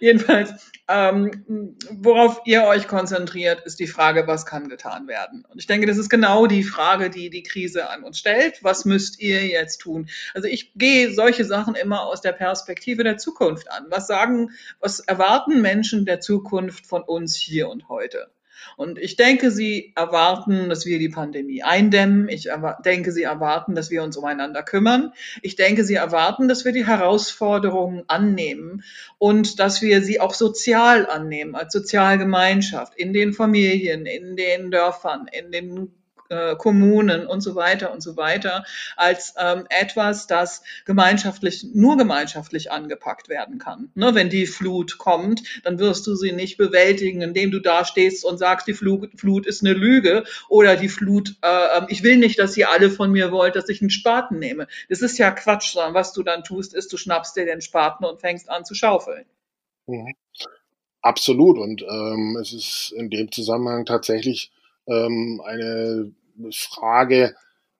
Jedenfalls, 0.00 0.72
ähm, 0.88 1.76
worauf 1.90 2.42
ihr 2.44 2.64
euch 2.64 2.88
konzentriert, 2.88 3.62
ist 3.64 3.80
die 3.80 3.86
Frage, 3.86 4.26
was 4.26 4.46
kann 4.46 4.68
getan 4.68 5.08
werden? 5.08 5.44
Und 5.48 5.58
ich 5.58 5.66
denke, 5.66 5.86
das 5.86 5.96
ist 5.96 6.10
genau 6.10 6.46
die 6.46 6.62
Frage, 6.62 7.10
die 7.10 7.30
die 7.30 7.42
Krise 7.42 7.88
an 7.88 8.04
uns 8.04 8.18
stellt. 8.18 8.62
Was 8.62 8.84
müsst 8.84 9.20
ihr 9.20 9.46
jetzt 9.46 9.78
tun? 9.78 10.08
Also 10.34 10.48
ich 10.48 10.72
gehe 10.74 11.12
solche 11.12 11.44
Sachen 11.44 11.74
immer 11.74 12.02
aus 12.02 12.20
der 12.20 12.32
Perspektive 12.32 13.04
der 13.04 13.16
Zukunft 13.16 13.70
an. 13.70 13.86
Was 13.88 14.06
sagen, 14.06 14.50
was 14.80 15.00
erwarten 15.00 15.62
Menschen 15.62 16.04
der 16.04 16.20
Zukunft 16.20 16.86
von 16.86 17.02
uns 17.02 17.36
hier 17.36 17.68
und 17.68 17.88
heute? 17.88 18.30
Und 18.76 18.98
ich 18.98 19.16
denke, 19.16 19.50
sie 19.50 19.92
erwarten, 19.96 20.68
dass 20.68 20.86
wir 20.86 20.98
die 20.98 21.08
Pandemie 21.08 21.62
eindämmen. 21.62 22.28
Ich 22.28 22.48
denke, 22.84 23.12
sie 23.12 23.22
erwarten, 23.22 23.74
dass 23.74 23.90
wir 23.90 24.02
uns 24.02 24.16
umeinander 24.16 24.62
kümmern. 24.62 25.12
Ich 25.42 25.56
denke, 25.56 25.84
sie 25.84 25.94
erwarten, 25.94 26.48
dass 26.48 26.64
wir 26.64 26.72
die 26.72 26.86
Herausforderungen 26.86 28.04
annehmen 28.08 28.82
und 29.18 29.58
dass 29.60 29.82
wir 29.82 30.02
sie 30.02 30.20
auch 30.20 30.34
sozial 30.34 31.06
annehmen, 31.06 31.54
als 31.54 31.72
Sozialgemeinschaft, 31.72 32.94
in 32.96 33.12
den 33.12 33.32
Familien, 33.32 34.06
in 34.06 34.36
den 34.36 34.70
Dörfern, 34.70 35.26
in 35.30 35.52
den 35.52 35.92
äh, 36.28 36.56
Kommunen 36.56 37.26
und 37.26 37.40
so 37.40 37.54
weiter 37.54 37.92
und 37.92 38.02
so 38.02 38.16
weiter 38.16 38.64
als 38.96 39.34
ähm, 39.38 39.66
etwas, 39.68 40.26
das 40.26 40.62
gemeinschaftlich, 40.84 41.66
nur 41.74 41.96
gemeinschaftlich 41.96 42.70
angepackt 42.72 43.28
werden 43.28 43.58
kann. 43.58 43.90
Ne, 43.94 44.14
wenn 44.14 44.30
die 44.30 44.46
Flut 44.46 44.98
kommt, 44.98 45.42
dann 45.64 45.78
wirst 45.78 46.06
du 46.06 46.14
sie 46.14 46.32
nicht 46.32 46.56
bewältigen, 46.56 47.22
indem 47.22 47.50
du 47.50 47.60
da 47.60 47.84
stehst 47.84 48.24
und 48.24 48.38
sagst, 48.38 48.66
die 48.66 48.74
Flut, 48.74 49.10
Flut 49.18 49.46
ist 49.46 49.62
eine 49.62 49.74
Lüge 49.74 50.24
oder 50.48 50.76
die 50.76 50.88
Flut, 50.88 51.36
äh, 51.42 51.78
ähm, 51.78 51.86
ich 51.88 52.02
will 52.02 52.16
nicht, 52.16 52.38
dass 52.38 52.56
ihr 52.56 52.70
alle 52.70 52.90
von 52.90 53.10
mir 53.10 53.32
wollt, 53.32 53.56
dass 53.56 53.68
ich 53.68 53.80
einen 53.80 53.90
Spaten 53.90 54.38
nehme. 54.38 54.66
Das 54.88 55.02
ist 55.02 55.18
ja 55.18 55.30
Quatsch, 55.30 55.72
sondern 55.72 55.94
was 55.94 56.12
du 56.12 56.22
dann 56.22 56.44
tust, 56.44 56.74
ist, 56.74 56.92
du 56.92 56.96
schnappst 56.96 57.36
dir 57.36 57.44
den 57.44 57.60
Spaten 57.60 58.04
und 58.04 58.20
fängst 58.20 58.48
an 58.48 58.64
zu 58.64 58.74
schaufeln. 58.74 59.24
Mhm. 59.86 60.14
Absolut. 61.02 61.58
Und 61.58 61.82
ähm, 61.82 62.38
es 62.40 62.54
ist 62.54 62.94
in 62.96 63.10
dem 63.10 63.30
Zusammenhang 63.30 63.84
tatsächlich 63.84 64.50
ähm, 64.86 65.40
eine 65.44 66.12
Frage 66.52 67.34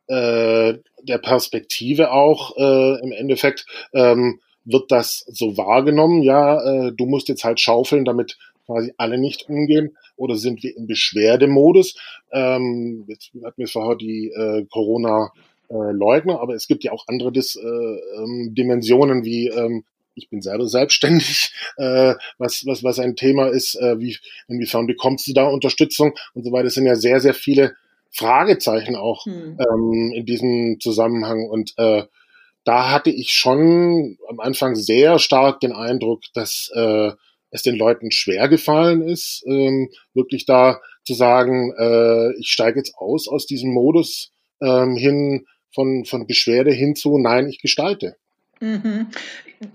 äh, 0.06 0.74
der 1.02 1.18
Perspektive 1.18 2.12
auch 2.12 2.56
äh, 2.56 3.00
im 3.02 3.12
Endeffekt. 3.12 3.66
Ähm, 3.92 4.40
wird 4.64 4.90
das 4.90 5.24
so 5.28 5.56
wahrgenommen? 5.56 6.22
Ja, 6.22 6.62
äh, 6.62 6.92
du 6.92 7.06
musst 7.06 7.28
jetzt 7.28 7.44
halt 7.44 7.60
schaufeln, 7.60 8.04
damit 8.04 8.38
quasi 8.66 8.92
alle 8.96 9.18
nicht 9.18 9.48
umgehen? 9.48 9.96
Oder 10.16 10.36
sind 10.36 10.62
wir 10.62 10.76
im 10.76 10.86
Beschwerdemodus? 10.86 11.96
Ähm, 12.32 13.04
jetzt 13.08 13.32
hatten 13.44 13.58
wir 13.58 13.68
vorher 13.68 13.96
die 13.96 14.28
äh, 14.28 14.64
Corona-Leugner, 14.70 16.40
aber 16.40 16.54
es 16.54 16.66
gibt 16.66 16.84
ja 16.84 16.92
auch 16.92 17.04
andere 17.08 17.32
Dis, 17.32 17.56
äh, 17.56 17.62
ähm, 17.62 18.54
Dimensionen 18.54 19.24
wie 19.24 19.48
ähm, 19.48 19.84
ich 20.14 20.28
bin 20.28 20.42
selber 20.42 20.66
selbstständig, 20.66 21.52
äh, 21.76 22.14
was, 22.38 22.64
was, 22.66 22.82
was 22.82 22.98
ein 22.98 23.16
Thema 23.16 23.48
ist, 23.48 23.74
äh, 23.76 23.98
wie, 23.98 24.16
inwiefern 24.48 24.86
bekommst 24.86 25.26
du 25.26 25.32
da 25.32 25.48
Unterstützung 25.48 26.14
und 26.34 26.44
so 26.44 26.52
weiter. 26.52 26.66
Es 26.66 26.74
sind 26.74 26.86
ja 26.86 26.96
sehr, 26.96 27.20
sehr 27.20 27.34
viele 27.34 27.74
Fragezeichen 28.10 28.94
auch 28.94 29.26
hm. 29.26 29.58
ähm, 29.58 30.12
in 30.14 30.24
diesem 30.24 30.78
Zusammenhang. 30.80 31.48
Und 31.48 31.74
äh, 31.78 32.04
da 32.64 32.90
hatte 32.90 33.10
ich 33.10 33.32
schon 33.32 34.18
am 34.28 34.40
Anfang 34.40 34.76
sehr 34.76 35.18
stark 35.18 35.60
den 35.60 35.72
Eindruck, 35.72 36.22
dass 36.32 36.70
äh, 36.74 37.10
es 37.50 37.62
den 37.62 37.76
Leuten 37.76 38.10
schwer 38.10 38.48
gefallen 38.48 39.02
ist, 39.02 39.44
ähm, 39.46 39.90
wirklich 40.12 40.46
da 40.46 40.80
zu 41.04 41.14
sagen, 41.14 41.72
äh, 41.78 42.32
ich 42.38 42.50
steige 42.50 42.78
jetzt 42.78 42.96
aus 42.96 43.28
aus 43.28 43.46
diesem 43.46 43.72
Modus 43.72 44.32
ähm, 44.60 44.96
hin 44.96 45.46
von, 45.72 46.04
von 46.04 46.26
Beschwerde 46.26 46.72
hin 46.72 46.96
zu, 46.96 47.18
nein, 47.18 47.48
ich 47.48 47.60
gestalte. 47.60 48.16
Mhm. 48.60 49.08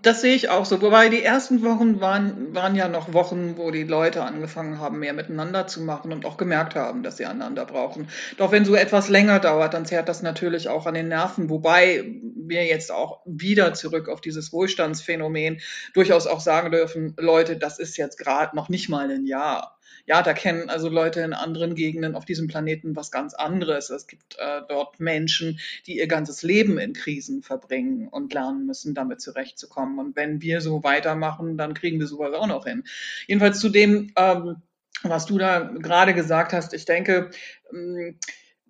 Das 0.01 0.21
sehe 0.21 0.35
ich 0.35 0.49
auch 0.49 0.65
so. 0.65 0.81
Wobei 0.81 1.09
die 1.09 1.23
ersten 1.23 1.63
Wochen 1.63 2.01
waren, 2.01 2.53
waren 2.53 2.75
ja 2.75 2.87
noch 2.87 3.13
Wochen, 3.13 3.57
wo 3.57 3.71
die 3.71 3.83
Leute 3.83 4.23
angefangen 4.23 4.79
haben, 4.79 4.99
mehr 4.99 5.13
miteinander 5.13 5.67
zu 5.67 5.81
machen 5.81 6.11
und 6.11 6.25
auch 6.25 6.37
gemerkt 6.37 6.75
haben, 6.75 7.03
dass 7.03 7.17
sie 7.17 7.25
einander 7.25 7.65
brauchen. 7.65 8.09
Doch 8.37 8.51
wenn 8.51 8.65
so 8.65 8.75
etwas 8.75 9.09
länger 9.09 9.39
dauert, 9.39 9.73
dann 9.73 9.85
zehrt 9.85 10.09
das 10.09 10.21
natürlich 10.21 10.69
auch 10.69 10.85
an 10.85 10.93
den 10.93 11.07
Nerven. 11.07 11.49
Wobei 11.49 12.03
wir 12.35 12.65
jetzt 12.65 12.91
auch 12.91 13.21
wieder 13.25 13.73
zurück 13.73 14.09
auf 14.09 14.21
dieses 14.21 14.51
Wohlstandsphänomen 14.51 15.59
durchaus 15.93 16.27
auch 16.27 16.39
sagen 16.39 16.71
dürfen, 16.71 17.15
Leute, 17.17 17.57
das 17.57 17.79
ist 17.79 17.97
jetzt 17.97 18.17
gerade 18.17 18.55
noch 18.55 18.69
nicht 18.69 18.89
mal 18.89 19.09
ein 19.09 19.25
Jahr 19.25 19.78
ja, 20.05 20.21
da 20.21 20.33
kennen 20.33 20.69
also 20.69 20.89
Leute 20.89 21.21
in 21.21 21.33
anderen 21.33 21.75
Gegenden 21.75 22.15
auf 22.15 22.25
diesem 22.25 22.47
Planeten 22.47 22.95
was 22.95 23.11
ganz 23.11 23.33
anderes. 23.33 23.89
Es 23.89 24.07
gibt 24.07 24.37
äh, 24.39 24.61
dort 24.67 24.99
Menschen, 24.99 25.59
die 25.85 25.97
ihr 25.97 26.07
ganzes 26.07 26.41
Leben 26.41 26.77
in 26.79 26.93
Krisen 26.93 27.43
verbringen 27.43 28.07
und 28.07 28.33
lernen 28.33 28.65
müssen, 28.65 28.95
damit 28.95 29.21
zurechtzukommen. 29.21 29.99
Und 29.99 30.15
wenn 30.15 30.41
wir 30.41 30.61
so 30.61 30.83
weitermachen, 30.83 31.57
dann 31.57 31.73
kriegen 31.73 31.99
wir 31.99 32.07
sowas 32.07 32.33
auch 32.33 32.47
noch 32.47 32.65
hin. 32.65 32.83
Jedenfalls 33.27 33.59
zu 33.59 33.69
dem, 33.69 34.11
ähm, 34.15 34.61
was 35.03 35.25
du 35.25 35.37
da 35.37 35.59
gerade 35.59 36.13
gesagt 36.13 36.53
hast, 36.53 36.73
ich 36.73 36.85
denke, 36.85 37.29
ähm, 37.71 38.17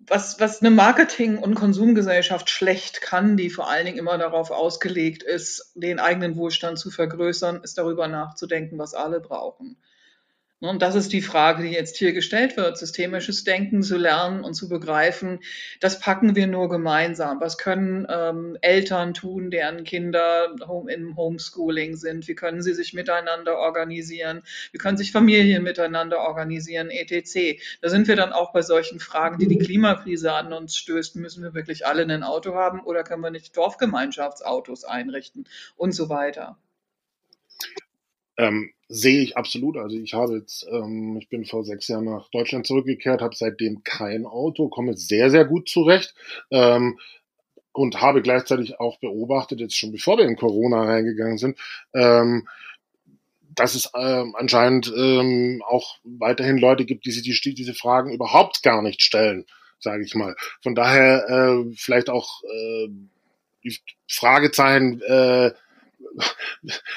was, 0.06 0.40
was 0.40 0.60
eine 0.60 0.70
Marketing- 0.70 1.38
und 1.38 1.54
Konsumgesellschaft 1.54 2.48
schlecht 2.48 3.00
kann, 3.00 3.36
die 3.36 3.50
vor 3.50 3.70
allen 3.70 3.86
Dingen 3.86 3.98
immer 3.98 4.18
darauf 4.18 4.50
ausgelegt 4.50 5.22
ist, 5.22 5.72
den 5.74 5.98
eigenen 5.98 6.36
Wohlstand 6.36 6.78
zu 6.78 6.90
vergrößern, 6.90 7.62
ist 7.62 7.76
darüber 7.78 8.08
nachzudenken, 8.08 8.78
was 8.78 8.94
alle 8.94 9.20
brauchen. 9.20 9.76
Und 10.62 10.82
das 10.82 10.94
ist 10.94 11.14
die 11.14 11.22
Frage, 11.22 11.62
die 11.62 11.70
jetzt 11.70 11.96
hier 11.96 12.12
gestellt 12.12 12.58
wird, 12.58 12.76
systemisches 12.76 13.44
Denken 13.44 13.82
zu 13.82 13.96
lernen 13.96 14.44
und 14.44 14.52
zu 14.52 14.68
begreifen. 14.68 15.40
Das 15.80 16.00
packen 16.00 16.36
wir 16.36 16.46
nur 16.46 16.68
gemeinsam. 16.68 17.40
Was 17.40 17.56
können 17.56 18.06
ähm, 18.10 18.58
Eltern 18.60 19.14
tun, 19.14 19.50
deren 19.50 19.84
Kinder 19.84 20.54
home, 20.68 20.92
im 20.92 21.16
Homeschooling 21.16 21.96
sind? 21.96 22.28
Wie 22.28 22.34
können 22.34 22.60
sie 22.60 22.74
sich 22.74 22.92
miteinander 22.92 23.56
organisieren? 23.56 24.42
Wie 24.70 24.76
können 24.76 24.98
sich 24.98 25.12
Familien 25.12 25.62
miteinander 25.62 26.18
organisieren, 26.18 26.90
etc. 26.90 27.58
Da 27.80 27.88
sind 27.88 28.06
wir 28.06 28.16
dann 28.16 28.34
auch 28.34 28.52
bei 28.52 28.60
solchen 28.60 29.00
Fragen, 29.00 29.38
die 29.38 29.48
die 29.48 29.58
Klimakrise 29.58 30.34
an 30.34 30.52
uns 30.52 30.76
stößt. 30.76 31.16
Müssen 31.16 31.42
wir 31.42 31.54
wirklich 31.54 31.86
alle 31.86 32.02
ein 32.02 32.22
Auto 32.22 32.54
haben 32.54 32.80
oder 32.80 33.02
können 33.02 33.22
wir 33.22 33.30
nicht 33.30 33.56
Dorfgemeinschaftsautos 33.56 34.84
einrichten 34.84 35.46
und 35.76 35.92
so 35.92 36.10
weiter? 36.10 36.58
Ähm, 38.40 38.70
sehe 38.88 39.20
ich 39.20 39.36
absolut. 39.36 39.76
Also 39.76 39.96
ich 39.96 40.14
habe 40.14 40.38
jetzt, 40.38 40.66
ähm, 40.70 41.18
ich 41.20 41.28
bin 41.28 41.44
vor 41.44 41.62
sechs 41.62 41.88
Jahren 41.88 42.06
nach 42.06 42.28
Deutschland 42.30 42.66
zurückgekehrt, 42.66 43.20
habe 43.20 43.36
seitdem 43.36 43.84
kein 43.84 44.24
Auto, 44.24 44.68
komme 44.68 44.96
sehr, 44.96 45.30
sehr 45.30 45.44
gut 45.44 45.68
zurecht. 45.68 46.14
Ähm, 46.50 46.98
und 47.72 48.00
habe 48.00 48.22
gleichzeitig 48.22 48.80
auch 48.80 48.98
beobachtet, 48.98 49.60
jetzt 49.60 49.76
schon 49.76 49.92
bevor 49.92 50.18
wir 50.18 50.24
in 50.24 50.36
Corona 50.36 50.82
reingegangen 50.84 51.38
sind, 51.38 51.58
ähm, 51.94 52.48
dass 53.54 53.74
es 53.74 53.90
ähm, 53.94 54.34
anscheinend 54.36 54.92
ähm, 54.96 55.62
auch 55.66 55.98
weiterhin 56.02 56.58
Leute 56.58 56.84
gibt, 56.84 57.04
die 57.04 57.12
sich 57.12 57.40
die, 57.40 57.54
diese 57.54 57.74
Fragen 57.74 58.12
überhaupt 58.12 58.62
gar 58.62 58.82
nicht 58.82 59.02
stellen, 59.02 59.44
sage 59.78 60.02
ich 60.02 60.14
mal. 60.14 60.34
Von 60.62 60.74
daher 60.74 61.28
äh, 61.28 61.74
vielleicht 61.76 62.10
auch 62.10 62.42
äh, 62.42 62.88
die 63.62 63.76
Fragezeichen, 64.08 65.00
äh, 65.02 65.52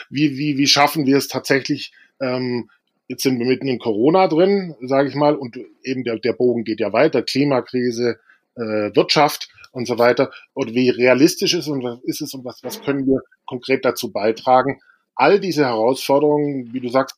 wie, 0.10 0.38
wie, 0.38 0.58
wie 0.58 0.68
schaffen 0.68 1.06
wir 1.06 1.18
es 1.18 1.28
tatsächlich, 1.28 1.94
ähm, 2.22 2.70
jetzt 3.08 3.24
sind 3.24 3.40
wir 3.40 3.46
mitten 3.46 3.68
in 3.68 3.80
Corona 3.80 4.28
drin, 4.28 4.76
sage 4.82 5.10
ich 5.10 5.16
mal, 5.16 5.36
und 5.36 5.58
eben 5.84 6.04
der, 6.04 6.20
der 6.20 6.34
Bogen 6.34 6.64
geht 6.64 6.80
ja 6.80 6.94
weiter, 6.94 7.22
Klimakrise, 7.22 8.20
äh, 8.56 8.96
Wirtschaft 8.96 9.50
und 9.72 9.88
so 9.88 9.98
weiter. 9.98 10.32
Und 10.54 10.74
wie 10.74 10.90
realistisch 10.90 11.54
ist, 11.54 11.68
und 11.68 11.84
was 11.84 12.00
ist 12.04 12.22
es 12.22 12.34
und 12.34 12.46
was, 12.46 12.64
was 12.64 12.82
können 12.82 13.06
wir 13.08 13.22
konkret 13.46 13.84
dazu 13.86 14.12
beitragen, 14.12 14.80
all 15.16 15.40
diese 15.40 15.66
Herausforderungen, 15.66 16.74
wie 16.74 16.80
du 16.80 16.90
sagst, 16.90 17.18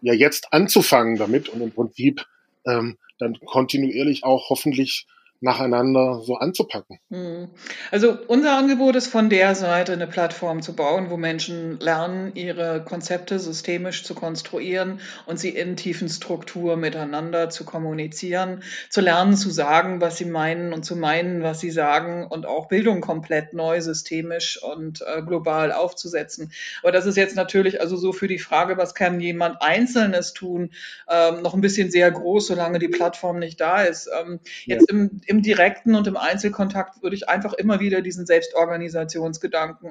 ja 0.00 0.12
jetzt 0.12 0.52
anzufangen 0.52 1.16
damit 1.16 1.48
und 1.48 1.60
im 1.60 1.70
Prinzip 1.70 2.26
ähm, 2.66 2.98
dann 3.18 3.38
kontinuierlich 3.40 4.24
auch 4.24 4.50
hoffentlich 4.50 5.06
nacheinander 5.42 6.20
so 6.24 6.36
anzupacken. 6.36 6.98
Hm. 7.10 7.48
Also 7.90 8.16
unser 8.28 8.56
Angebot 8.56 8.94
ist 8.94 9.08
von 9.08 9.28
der 9.28 9.54
Seite 9.54 9.92
eine 9.92 10.06
Plattform 10.06 10.62
zu 10.62 10.74
bauen, 10.74 11.10
wo 11.10 11.16
Menschen 11.16 11.80
lernen, 11.80 12.32
ihre 12.34 12.84
Konzepte 12.84 13.38
systemisch 13.40 14.04
zu 14.04 14.14
konstruieren 14.14 15.00
und 15.26 15.40
sie 15.40 15.50
in 15.50 15.76
tiefen 15.76 16.08
Struktur 16.08 16.76
miteinander 16.76 17.50
zu 17.50 17.64
kommunizieren, 17.64 18.62
zu 18.88 19.00
lernen, 19.00 19.36
zu 19.36 19.50
sagen, 19.50 20.00
was 20.00 20.16
sie 20.16 20.26
meinen 20.26 20.72
und 20.72 20.84
zu 20.84 20.94
meinen, 20.94 21.42
was 21.42 21.58
sie 21.58 21.70
sagen 21.70 22.24
und 22.24 22.46
auch 22.46 22.68
Bildung 22.68 23.00
komplett 23.00 23.52
neu 23.52 23.80
systemisch 23.80 24.62
und 24.62 25.02
äh, 25.02 25.22
global 25.22 25.72
aufzusetzen. 25.72 26.52
Aber 26.82 26.92
das 26.92 27.06
ist 27.06 27.16
jetzt 27.16 27.34
natürlich 27.34 27.80
also 27.80 27.96
so 27.96 28.12
für 28.12 28.28
die 28.28 28.38
Frage, 28.38 28.76
was 28.76 28.94
kann 28.94 29.20
jemand 29.20 29.60
Einzelnes 29.60 30.34
tun, 30.34 30.70
ähm, 31.10 31.42
noch 31.42 31.54
ein 31.54 31.60
bisschen 31.60 31.90
sehr 31.90 32.12
groß, 32.12 32.46
solange 32.46 32.78
die 32.78 32.88
Plattform 32.88 33.40
nicht 33.40 33.60
da 33.60 33.82
ist. 33.82 34.08
Ähm, 34.20 34.38
jetzt 34.66 34.88
ja. 34.88 34.96
im, 34.96 35.20
im 35.32 35.40
direkten 35.40 35.94
und 35.94 36.06
im 36.06 36.18
Einzelkontakt 36.18 37.02
würde 37.02 37.16
ich 37.16 37.26
einfach 37.26 37.54
immer 37.54 37.80
wieder 37.80 38.02
diesen 38.02 38.26
Selbstorganisationsgedanken 38.26 39.90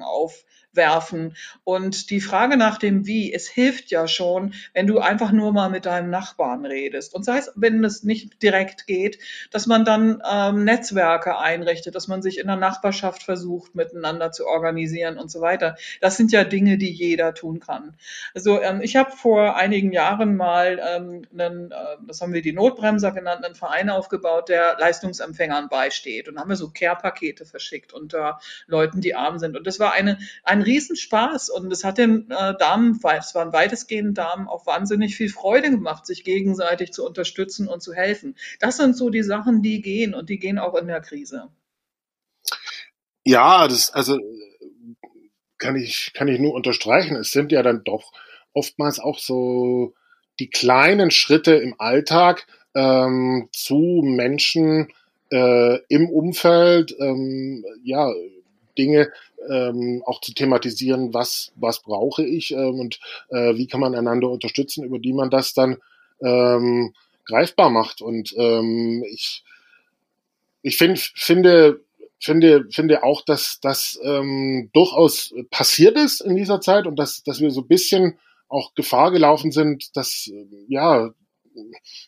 aufwerfen. 0.72 1.36
Und 1.64 2.10
die 2.10 2.20
Frage 2.20 2.56
nach 2.56 2.78
dem 2.78 3.06
Wie, 3.06 3.32
es 3.32 3.48
hilft 3.48 3.90
ja 3.90 4.06
schon, 4.08 4.54
wenn 4.74 4.86
du 4.86 4.98
einfach 4.98 5.32
nur 5.32 5.52
mal 5.52 5.70
mit 5.70 5.86
deinem 5.86 6.10
Nachbarn 6.10 6.64
redest. 6.64 7.14
Und 7.14 7.24
sei 7.24 7.38
es, 7.38 7.52
wenn 7.54 7.84
es 7.84 8.02
nicht 8.02 8.42
direkt 8.42 8.86
geht, 8.86 9.18
dass 9.50 9.66
man 9.66 9.84
dann 9.84 10.22
ähm, 10.30 10.64
Netzwerke 10.64 11.38
einrichtet, 11.38 11.94
dass 11.94 12.08
man 12.08 12.22
sich 12.22 12.38
in 12.38 12.46
der 12.46 12.56
Nachbarschaft 12.56 13.22
versucht, 13.22 13.74
miteinander 13.74 14.32
zu 14.32 14.46
organisieren 14.46 15.18
und 15.18 15.30
so 15.30 15.40
weiter. 15.40 15.76
Das 16.00 16.16
sind 16.16 16.32
ja 16.32 16.44
Dinge, 16.44 16.78
die 16.78 16.90
jeder 16.90 17.34
tun 17.34 17.60
kann. 17.60 17.94
Also 18.34 18.60
ähm, 18.60 18.80
ich 18.82 18.96
habe 18.96 19.12
vor 19.12 19.56
einigen 19.56 19.92
Jahren 19.92 20.36
mal 20.36 20.80
ähm, 20.82 21.22
einen, 21.32 21.70
äh, 21.70 21.76
das 22.06 22.20
haben 22.20 22.32
wir 22.32 22.42
die 22.42 22.52
Notbremser 22.52 23.12
genannt, 23.12 23.44
einen 23.44 23.54
Verein 23.54 23.90
aufgebaut, 23.90 24.48
der 24.48 24.76
Leistungsermächtigungsverein 24.78 25.32
Empfängern 25.32 25.68
beisteht. 25.68 26.28
Und 26.28 26.38
haben 26.38 26.50
wir 26.50 26.56
so 26.56 26.70
Care-Pakete 26.70 27.46
verschickt 27.46 27.92
unter 27.92 28.38
Leuten, 28.66 29.00
die 29.00 29.14
arm 29.14 29.38
sind. 29.38 29.56
Und 29.56 29.66
das 29.66 29.80
war 29.80 29.92
eine, 29.92 30.18
ein 30.44 30.61
Riesenspaß. 30.62 31.50
Und 31.50 31.72
es 31.72 31.84
hat 31.84 31.98
den 31.98 32.30
äh, 32.30 32.54
Damen, 32.58 32.98
es 33.18 33.34
waren 33.34 33.52
weitestgehend 33.52 34.16
Damen, 34.16 34.48
auch 34.48 34.66
wahnsinnig 34.66 35.16
viel 35.16 35.28
Freude 35.28 35.70
gemacht, 35.70 36.06
sich 36.06 36.24
gegenseitig 36.24 36.92
zu 36.92 37.06
unterstützen 37.06 37.68
und 37.68 37.82
zu 37.82 37.92
helfen. 37.92 38.36
Das 38.60 38.76
sind 38.76 38.96
so 38.96 39.10
die 39.10 39.22
Sachen, 39.22 39.62
die 39.62 39.82
gehen 39.82 40.14
und 40.14 40.28
die 40.28 40.38
gehen 40.38 40.58
auch 40.58 40.74
in 40.74 40.86
der 40.86 41.00
Krise. 41.00 41.48
Ja, 43.24 43.68
das, 43.68 43.90
also 43.90 44.18
kann 45.58 45.76
ich, 45.76 46.12
kann 46.14 46.28
ich 46.28 46.40
nur 46.40 46.54
unterstreichen. 46.54 47.16
Es 47.16 47.30
sind 47.30 47.52
ja 47.52 47.62
dann 47.62 47.84
doch 47.84 48.12
oftmals 48.52 48.98
auch 48.98 49.18
so 49.18 49.94
die 50.40 50.50
kleinen 50.50 51.10
Schritte 51.10 51.54
im 51.54 51.74
Alltag 51.78 52.46
ähm, 52.74 53.48
zu 53.52 54.02
Menschen, 54.04 54.92
äh, 55.30 55.78
im 55.88 56.10
Umfeld 56.10 56.94
ähm, 56.98 57.64
ja 57.84 58.12
Dinge 58.76 59.10
ähm, 59.50 60.02
auch 60.06 60.20
zu 60.20 60.34
thematisieren, 60.34 61.14
was 61.14 61.52
was 61.56 61.82
brauche 61.82 62.24
ich 62.24 62.52
ähm, 62.52 62.80
und 62.80 63.00
äh, 63.30 63.54
wie 63.56 63.66
kann 63.66 63.80
man 63.80 63.94
einander 63.94 64.30
unterstützen, 64.30 64.84
über 64.84 64.98
die 64.98 65.12
man 65.12 65.30
das 65.30 65.54
dann 65.54 65.78
ähm, 66.22 66.94
greifbar 67.24 67.70
macht. 67.70 68.02
Und 68.02 68.34
ähm, 68.36 69.04
ich 69.10 69.44
ich 70.62 70.76
find, 70.76 70.98
finde 70.98 71.80
finde 72.20 72.66
finde 72.70 73.02
auch, 73.02 73.22
dass 73.22 73.58
das 73.60 73.98
ähm, 74.04 74.70
durchaus 74.72 75.34
passiert 75.50 75.96
ist 75.96 76.20
in 76.20 76.36
dieser 76.36 76.60
Zeit 76.60 76.86
und 76.86 76.96
dass 76.96 77.22
dass 77.24 77.40
wir 77.40 77.50
so 77.50 77.62
ein 77.62 77.68
bisschen 77.68 78.18
auch 78.52 78.74
Gefahr 78.74 79.10
gelaufen 79.10 79.50
sind, 79.50 79.96
dass, 79.96 80.30
ja, 80.68 81.10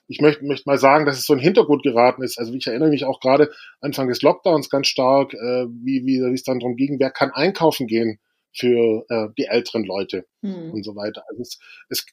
ich 0.07 0.21
möchte, 0.21 0.45
möchte 0.45 0.69
mal 0.69 0.79
sagen, 0.79 1.07
dass 1.07 1.19
es 1.19 1.27
so 1.27 1.33
ein 1.33 1.39
Hintergrund 1.39 1.83
geraten 1.83 2.23
ist. 2.23 2.39
Also 2.39 2.53
ich 2.55 2.67
erinnere 2.67 2.91
mich 2.91 3.05
auch 3.05 3.21
gerade 3.21 3.51
Anfang 3.81 4.09
des 4.09 4.23
Lockdowns 4.23 4.71
ganz 4.71 4.89
stark, 4.89 5.35
äh, 5.35 5.67
wie, 5.69 6.05
wie, 6.07 6.19
es 6.35 6.43
dann 6.43 6.61
darum 6.61 6.77
ging, 6.77 6.99
wer 6.99 7.11
kann 7.11 7.31
einkaufen 7.31 7.87
gehen 7.87 8.19
für 8.53 9.05
äh, 9.09 9.29
die 9.37 9.47
älteren 9.47 9.85
Leute 9.85 10.27
hm. 10.43 10.73
und 10.73 10.85
so 10.85 10.95
weiter. 10.95 11.25
Also 11.29 11.43
es, 11.43 11.59
es 11.89 12.07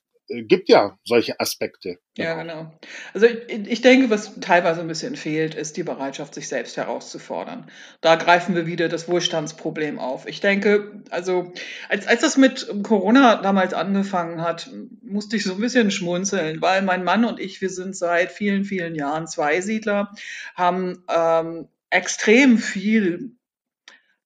gibt 0.48 0.70
ja 0.70 0.98
solche 1.04 1.40
Aspekte. 1.40 1.98
Ja, 2.18 2.42
genau. 2.42 2.74
Also 3.14 3.26
ich, 3.26 3.68
ich 3.68 3.82
denke, 3.82 4.10
was 4.10 4.40
teilweise 4.40 4.82
ein 4.82 4.88
bisschen 4.88 5.16
fehlt, 5.16 5.56
ist 5.56 5.78
die 5.78 5.84
Bereitschaft, 5.84 6.34
sich 6.34 6.48
selbst 6.48 6.78
herauszufordern. 6.78 7.70
Da 8.02 8.16
greifen 8.16 8.56
wir 8.56 8.66
wieder 8.66 8.90
das 8.90 9.08
Wohlstandsproblem 9.08 10.00
auf. 10.00 10.28
Ich 10.28 10.42
denke, 10.42 11.04
also 11.10 11.54
als, 11.90 12.08
als 12.08 12.22
das 12.22 12.38
mit 12.38 12.68
Corona 12.84 13.42
damals 13.42 13.74
angefangen 13.74 14.42
hat, 14.42 14.70
musste 15.02 15.36
ich 15.36 15.44
so 15.44 15.54
ein 15.54 15.62
bisschen 15.62 15.92
schmunzeln, 15.92 16.62
weil 16.62 16.82
mein 16.82 17.04
Mann 17.04 17.26
und 17.26 17.40
ich, 17.40 17.62
wir 17.62 17.70
sind 17.70 17.96
seit 17.96 18.32
vielen, 18.32 18.66
vielen 18.66 18.96
Jahren 18.96 19.28
Zweisiedler, 19.28 20.14
haben 20.56 21.04
ähm, 21.10 21.68
extrem 21.90 22.58
viel 22.58 23.36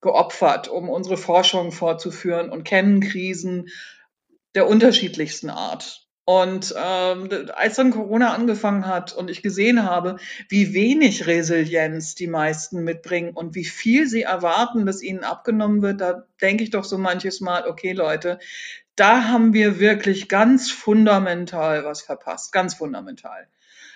geopfert, 0.02 0.68
um 0.68 0.88
unsere 0.90 1.18
Forschung 1.18 1.72
fortzuführen 1.72 2.52
und 2.52 2.64
kennen 2.64 3.00
Krisen 3.02 3.70
der 4.56 4.68
unterschiedlichsten 4.68 5.50
Art. 5.50 6.06
Und 6.28 6.74
ähm, 6.76 7.30
als 7.54 7.76
dann 7.76 7.92
Corona 7.92 8.34
angefangen 8.34 8.88
hat 8.88 9.14
und 9.14 9.30
ich 9.30 9.44
gesehen 9.44 9.84
habe, 9.84 10.18
wie 10.50 10.74
wenig 10.74 11.28
Resilienz 11.28 12.16
die 12.16 12.26
meisten 12.26 12.84
mitbringen 12.84 13.34
und 13.36 13.54
wie 13.54 13.66
viel 13.66 14.08
sie 14.08 14.24
erwarten, 14.24 14.88
dass 14.88 15.04
ihnen 15.04 15.24
abgenommen 15.24 15.84
wird, 15.84 16.02
da 16.02 16.26
denke 16.42 16.64
ich 16.64 16.72
doch 16.72 16.84
so 16.84 16.98
manches 16.98 17.42
Mal, 17.42 17.68
okay 17.68 17.92
Leute, 17.92 18.40
da 18.96 19.26
haben 19.26 19.54
wir 19.54 19.80
wirklich 19.80 20.28
ganz 20.28 20.72
fundamental 20.72 21.86
was 21.86 22.02
verpasst, 22.02 22.52
ganz 22.52 22.74
fundamental. 22.74 23.48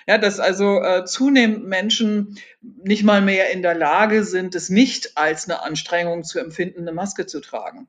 Ja, 0.06 0.20
dass 0.20 0.39
also 0.39 0.84
äh, 0.84 1.06
zunehmend 1.06 1.66
Menschen 1.66 2.38
nicht 2.62 3.04
mal 3.04 3.22
mehr 3.22 3.50
in 3.51 3.63
der 3.63 3.75
Lage 3.75 4.24
sind, 4.24 4.54
es 4.54 4.70
nicht 4.70 5.18
als 5.18 5.50
eine 5.50 5.63
Anstrengung 5.63 6.24
zu 6.24 6.39
empfinden, 6.39 6.82
eine 6.82 6.92
Maske 6.92 7.25
zu 7.25 7.42
tragen. 7.42 7.88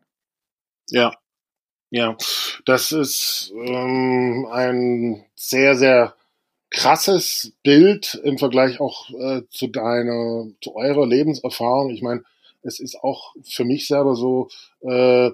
Ja, 0.89 1.12
ja, 1.91 2.17
das 2.65 2.93
ist 2.93 3.53
ähm, 3.55 4.47
ein 4.51 5.25
sehr, 5.35 5.77
sehr 5.77 6.15
krasses 6.71 7.53
Bild 7.65 8.15
im 8.23 8.39
Vergleich 8.39 8.81
auch 8.81 9.11
äh, 9.11 9.43
zu 9.51 9.67
deiner, 9.67 10.47
zu 10.63 10.77
eurer 10.77 11.07
Lebenserfahrung. 11.07 11.91
Ich 11.91 12.03
meine, 12.03 12.23
es 12.63 12.79
ist 12.79 12.97
auch 13.03 13.35
für 13.43 13.65
mich 13.65 13.89
selber 13.89 14.15
so, 14.15 14.49
äh, 14.83 15.31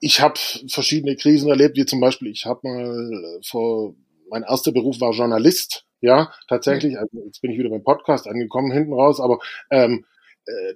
ich 0.00 0.20
habe 0.20 0.38
verschiedene 0.68 1.16
Krisen 1.16 1.48
erlebt, 1.48 1.76
wie 1.76 1.86
zum 1.86 2.00
Beispiel, 2.00 2.28
ich 2.28 2.44
habe 2.44 2.60
mal 2.68 3.40
vor, 3.42 3.94
mein 4.28 4.42
erster 4.42 4.72
Beruf 4.72 5.00
war 5.00 5.12
Journalist, 5.12 5.86
ja, 6.02 6.30
tatsächlich, 6.48 6.98
also 6.98 7.24
jetzt 7.24 7.40
bin 7.40 7.52
ich 7.52 7.58
wieder 7.58 7.70
beim 7.70 7.82
Podcast 7.82 8.28
angekommen 8.28 8.70
hinten 8.70 8.92
raus, 8.92 9.20
aber 9.20 9.38
ähm, 9.70 10.04
äh, 10.04 10.13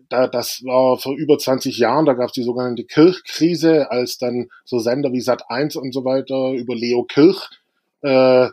da, 0.09 0.27
das 0.27 0.65
war 0.65 0.99
vor 0.99 1.15
über 1.15 1.39
20 1.39 1.77
Jahren, 1.79 2.07
da 2.07 2.15
gab 2.15 2.29
es 2.29 2.33
die 2.33 2.43
sogenannte 2.43 2.85
Kirchkrise, 2.85 3.91
als 3.91 4.19
dann 4.19 4.49
so 4.65 4.79
Sender 4.79 5.13
wie 5.13 5.21
Sat1 5.21 5.77
und 5.77 5.93
so 5.93 6.05
weiter 6.05 6.53
über 6.53 6.75
Leo 6.75 7.05
Kirch 7.05 7.51
äh, 8.03 8.49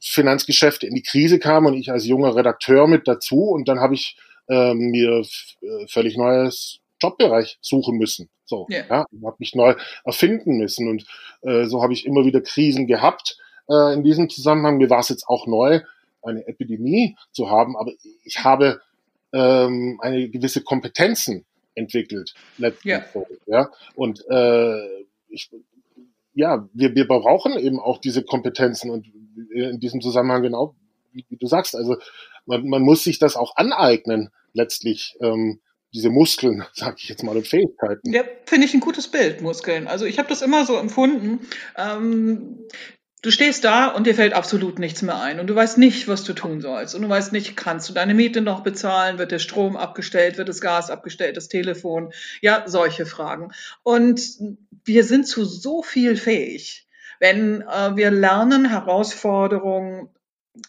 Finanzgeschäfte 0.00 0.86
in 0.86 0.94
die 0.94 1.02
Krise 1.02 1.38
kamen 1.38 1.68
und 1.68 1.74
ich 1.74 1.90
als 1.90 2.06
junger 2.06 2.36
Redakteur 2.36 2.86
mit 2.86 3.08
dazu 3.08 3.50
und 3.50 3.68
dann 3.68 3.80
habe 3.80 3.94
ich 3.94 4.16
äh, 4.48 4.74
mir 4.74 5.22
äh, 5.62 5.86
völlig 5.88 6.16
neues 6.16 6.80
Jobbereich 7.00 7.58
suchen 7.60 7.96
müssen. 7.96 8.28
So, 8.44 8.66
yeah. 8.70 8.84
ja, 8.88 9.06
habe 9.24 9.36
mich 9.38 9.54
neu 9.54 9.74
erfinden 10.04 10.58
müssen 10.58 10.88
und 10.88 11.06
äh, 11.42 11.64
so 11.66 11.82
habe 11.82 11.94
ich 11.94 12.04
immer 12.04 12.24
wieder 12.24 12.42
Krisen 12.42 12.86
gehabt. 12.86 13.38
Äh, 13.68 13.94
in 13.94 14.02
diesem 14.02 14.28
Zusammenhang 14.28 14.76
mir 14.76 14.90
war 14.90 15.00
es 15.00 15.08
jetzt 15.08 15.26
auch 15.26 15.46
neu, 15.46 15.80
eine 16.22 16.46
Epidemie 16.46 17.16
zu 17.32 17.50
haben, 17.50 17.76
aber 17.76 17.92
ich 18.24 18.44
habe 18.44 18.80
ähm, 19.34 19.98
eine 20.00 20.28
gewisse 20.30 20.62
Kompetenzen 20.62 21.44
entwickelt. 21.74 22.34
Ja. 22.56 23.04
ja. 23.46 23.70
Und 23.94 24.24
äh, 24.30 25.04
ich, 25.28 25.50
ja, 26.34 26.68
wir, 26.72 26.94
wir 26.94 27.08
brauchen 27.08 27.58
eben 27.58 27.80
auch 27.80 27.98
diese 27.98 28.22
Kompetenzen 28.22 28.90
und 28.90 29.06
in 29.52 29.80
diesem 29.80 30.00
Zusammenhang 30.00 30.42
genau, 30.42 30.76
wie, 31.12 31.26
wie 31.28 31.36
du 31.36 31.46
sagst, 31.46 31.74
also 31.74 31.96
man, 32.46 32.66
man 32.68 32.82
muss 32.82 33.04
sich 33.04 33.18
das 33.18 33.36
auch 33.36 33.56
aneignen, 33.56 34.30
letztlich. 34.52 35.16
Ähm, 35.20 35.60
diese 35.92 36.10
Muskeln, 36.10 36.64
sag 36.72 36.98
ich 36.98 37.08
jetzt 37.08 37.22
mal, 37.22 37.36
und 37.36 37.46
Fähigkeiten. 37.46 38.12
Ja, 38.12 38.24
finde 38.46 38.66
ich 38.66 38.74
ein 38.74 38.80
gutes 38.80 39.08
Bild, 39.08 39.40
Muskeln. 39.42 39.86
Also 39.86 40.04
ich 40.06 40.18
habe 40.18 40.28
das 40.28 40.42
immer 40.42 40.66
so 40.66 40.76
empfunden. 40.76 41.46
Ähm, 41.76 42.66
Du 43.24 43.30
stehst 43.30 43.64
da 43.64 43.86
und 43.86 44.06
dir 44.06 44.14
fällt 44.14 44.34
absolut 44.34 44.78
nichts 44.78 45.00
mehr 45.00 45.18
ein 45.18 45.40
und 45.40 45.46
du 45.46 45.54
weißt 45.54 45.78
nicht, 45.78 46.08
was 46.08 46.24
du 46.24 46.34
tun 46.34 46.60
sollst. 46.60 46.94
Und 46.94 47.00
du 47.00 47.08
weißt 47.08 47.32
nicht, 47.32 47.56
kannst 47.56 47.88
du 47.88 47.94
deine 47.94 48.12
Miete 48.12 48.42
noch 48.42 48.62
bezahlen, 48.62 49.16
wird 49.16 49.32
der 49.32 49.38
Strom 49.38 49.78
abgestellt, 49.78 50.36
wird 50.36 50.50
das 50.50 50.60
Gas 50.60 50.90
abgestellt, 50.90 51.38
das 51.38 51.48
Telefon, 51.48 52.12
ja, 52.42 52.64
solche 52.66 53.06
Fragen. 53.06 53.52
Und 53.82 54.20
wir 54.84 55.04
sind 55.04 55.26
zu 55.26 55.46
so 55.46 55.82
viel 55.82 56.18
fähig, 56.18 56.86
wenn 57.18 57.62
äh, 57.62 57.96
wir 57.96 58.10
lernen 58.10 58.68
Herausforderungen 58.68 60.10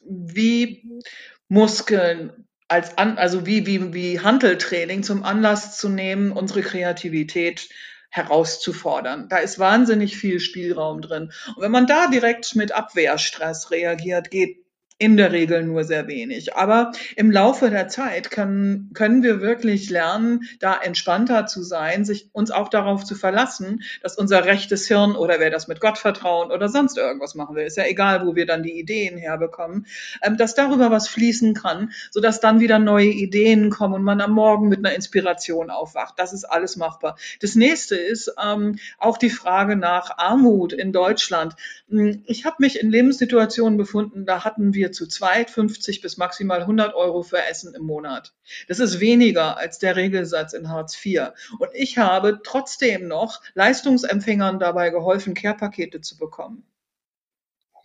wie 0.05 1.01
Muskeln 1.49 2.47
als 2.69 2.97
an, 2.97 3.17
also 3.17 3.45
wie, 3.45 3.67
wie, 3.67 3.93
wie 3.93 4.21
Handeltraining 4.21 5.03
zum 5.03 5.23
Anlass 5.23 5.77
zu 5.77 5.89
nehmen, 5.89 6.31
unsere 6.31 6.61
Kreativität 6.61 7.67
herauszufordern. 8.15 9.27
Da 9.29 9.37
ist 9.37 9.59
wahnsinnig 9.59 10.15
viel 10.17 10.39
Spielraum 10.39 11.01
drin. 11.01 11.31
Und 11.55 11.61
wenn 11.61 11.71
man 11.71 11.85
da 11.85 12.07
direkt 12.07 12.55
mit 12.55 12.71
Abwehrstress 12.71 13.71
reagiert, 13.71 14.31
geht 14.31 14.64
in 14.97 15.17
der 15.17 15.33
Regel 15.33 15.63
nur 15.63 15.83
sehr 15.83 16.07
wenig. 16.07 16.55
Aber 16.55 16.93
im 17.17 17.29
Laufe 17.29 17.69
der 17.69 17.89
Zeit 17.89 18.31
können, 18.31 18.91
können 18.93 19.23
wir 19.23 19.41
wirklich 19.41 19.89
lernen, 19.89 20.43
da 20.59 20.79
entspannter 20.81 21.47
zu 21.47 21.63
sein, 21.63 22.05
sich 22.05 22.29
uns 22.31 22.49
auch 22.49 22.69
darauf 22.69 23.03
zu 23.03 23.15
verlassen, 23.15 23.83
dass 24.01 24.17
unser 24.17 24.45
rechtes 24.45 24.87
Hirn 24.87 25.17
oder 25.17 25.39
wer 25.39 25.49
das 25.49 25.67
mit 25.67 25.81
Gott 25.81 25.97
vertrauen 25.97 26.49
oder 26.49 26.69
sonst 26.69 26.97
irgendwas 26.97 27.35
machen 27.35 27.55
will, 27.57 27.65
ist 27.65 27.75
ja 27.75 27.85
egal, 27.85 28.25
wo 28.25 28.35
wir 28.35 28.45
dann 28.45 28.63
die 28.63 28.79
Ideen 28.79 29.17
herbekommen, 29.17 29.85
ähm, 30.23 30.37
dass 30.37 30.55
darüber 30.55 30.91
was 30.91 31.09
fließen 31.09 31.53
kann, 31.53 31.91
sodass 32.09 32.39
dann 32.39 32.61
wieder 32.61 32.79
neue 32.79 33.07
Ideen 33.07 33.69
kommen 33.69 33.95
und 33.95 34.03
man 34.03 34.21
am 34.21 34.31
Morgen 34.31 34.69
mit 34.69 34.79
einer 34.79 34.95
Inspiration 34.95 35.69
aufwacht. 35.71 36.13
Das 36.17 36.31
ist 36.31 36.45
alles 36.45 36.77
machbar. 36.77 37.17
Das 37.41 37.55
nächste 37.55 37.97
ist 37.97 38.33
ähm, 38.41 38.77
auch 38.97 39.17
die 39.17 39.29
Frage 39.29 39.75
nach 39.75 40.17
Armut 40.17 40.71
in 40.71 40.93
Deutschland. 40.93 41.55
Hm, 41.89 42.23
ich 42.27 42.45
habe 42.45 42.57
mich 42.59 42.79
in 42.79 42.89
Lebenssituationen 42.89 43.77
befunden, 43.77 44.25
da 44.25 44.45
hatten 44.45 44.73
wir 44.73 44.84
wir 44.85 44.91
zu 44.91 45.07
zweit 45.07 45.49
50 45.49 46.01
bis 46.01 46.17
maximal 46.17 46.61
100 46.61 46.93
Euro 46.93 47.23
für 47.23 47.41
Essen 47.41 47.73
im 47.73 47.83
Monat. 47.83 48.33
Das 48.67 48.79
ist 48.79 48.99
weniger 48.99 49.57
als 49.57 49.79
der 49.79 49.95
Regelsatz 49.95 50.53
in 50.53 50.69
Hartz 50.69 51.03
IV. 51.03 51.31
Und 51.57 51.69
ich 51.73 51.97
habe 51.97 52.41
trotzdem 52.43 53.07
noch 53.07 53.41
Leistungsempfängern 53.55 54.59
dabei 54.59 54.91
geholfen, 54.91 55.33
Care-Pakete 55.33 56.01
zu 56.01 56.17
bekommen. 56.17 56.63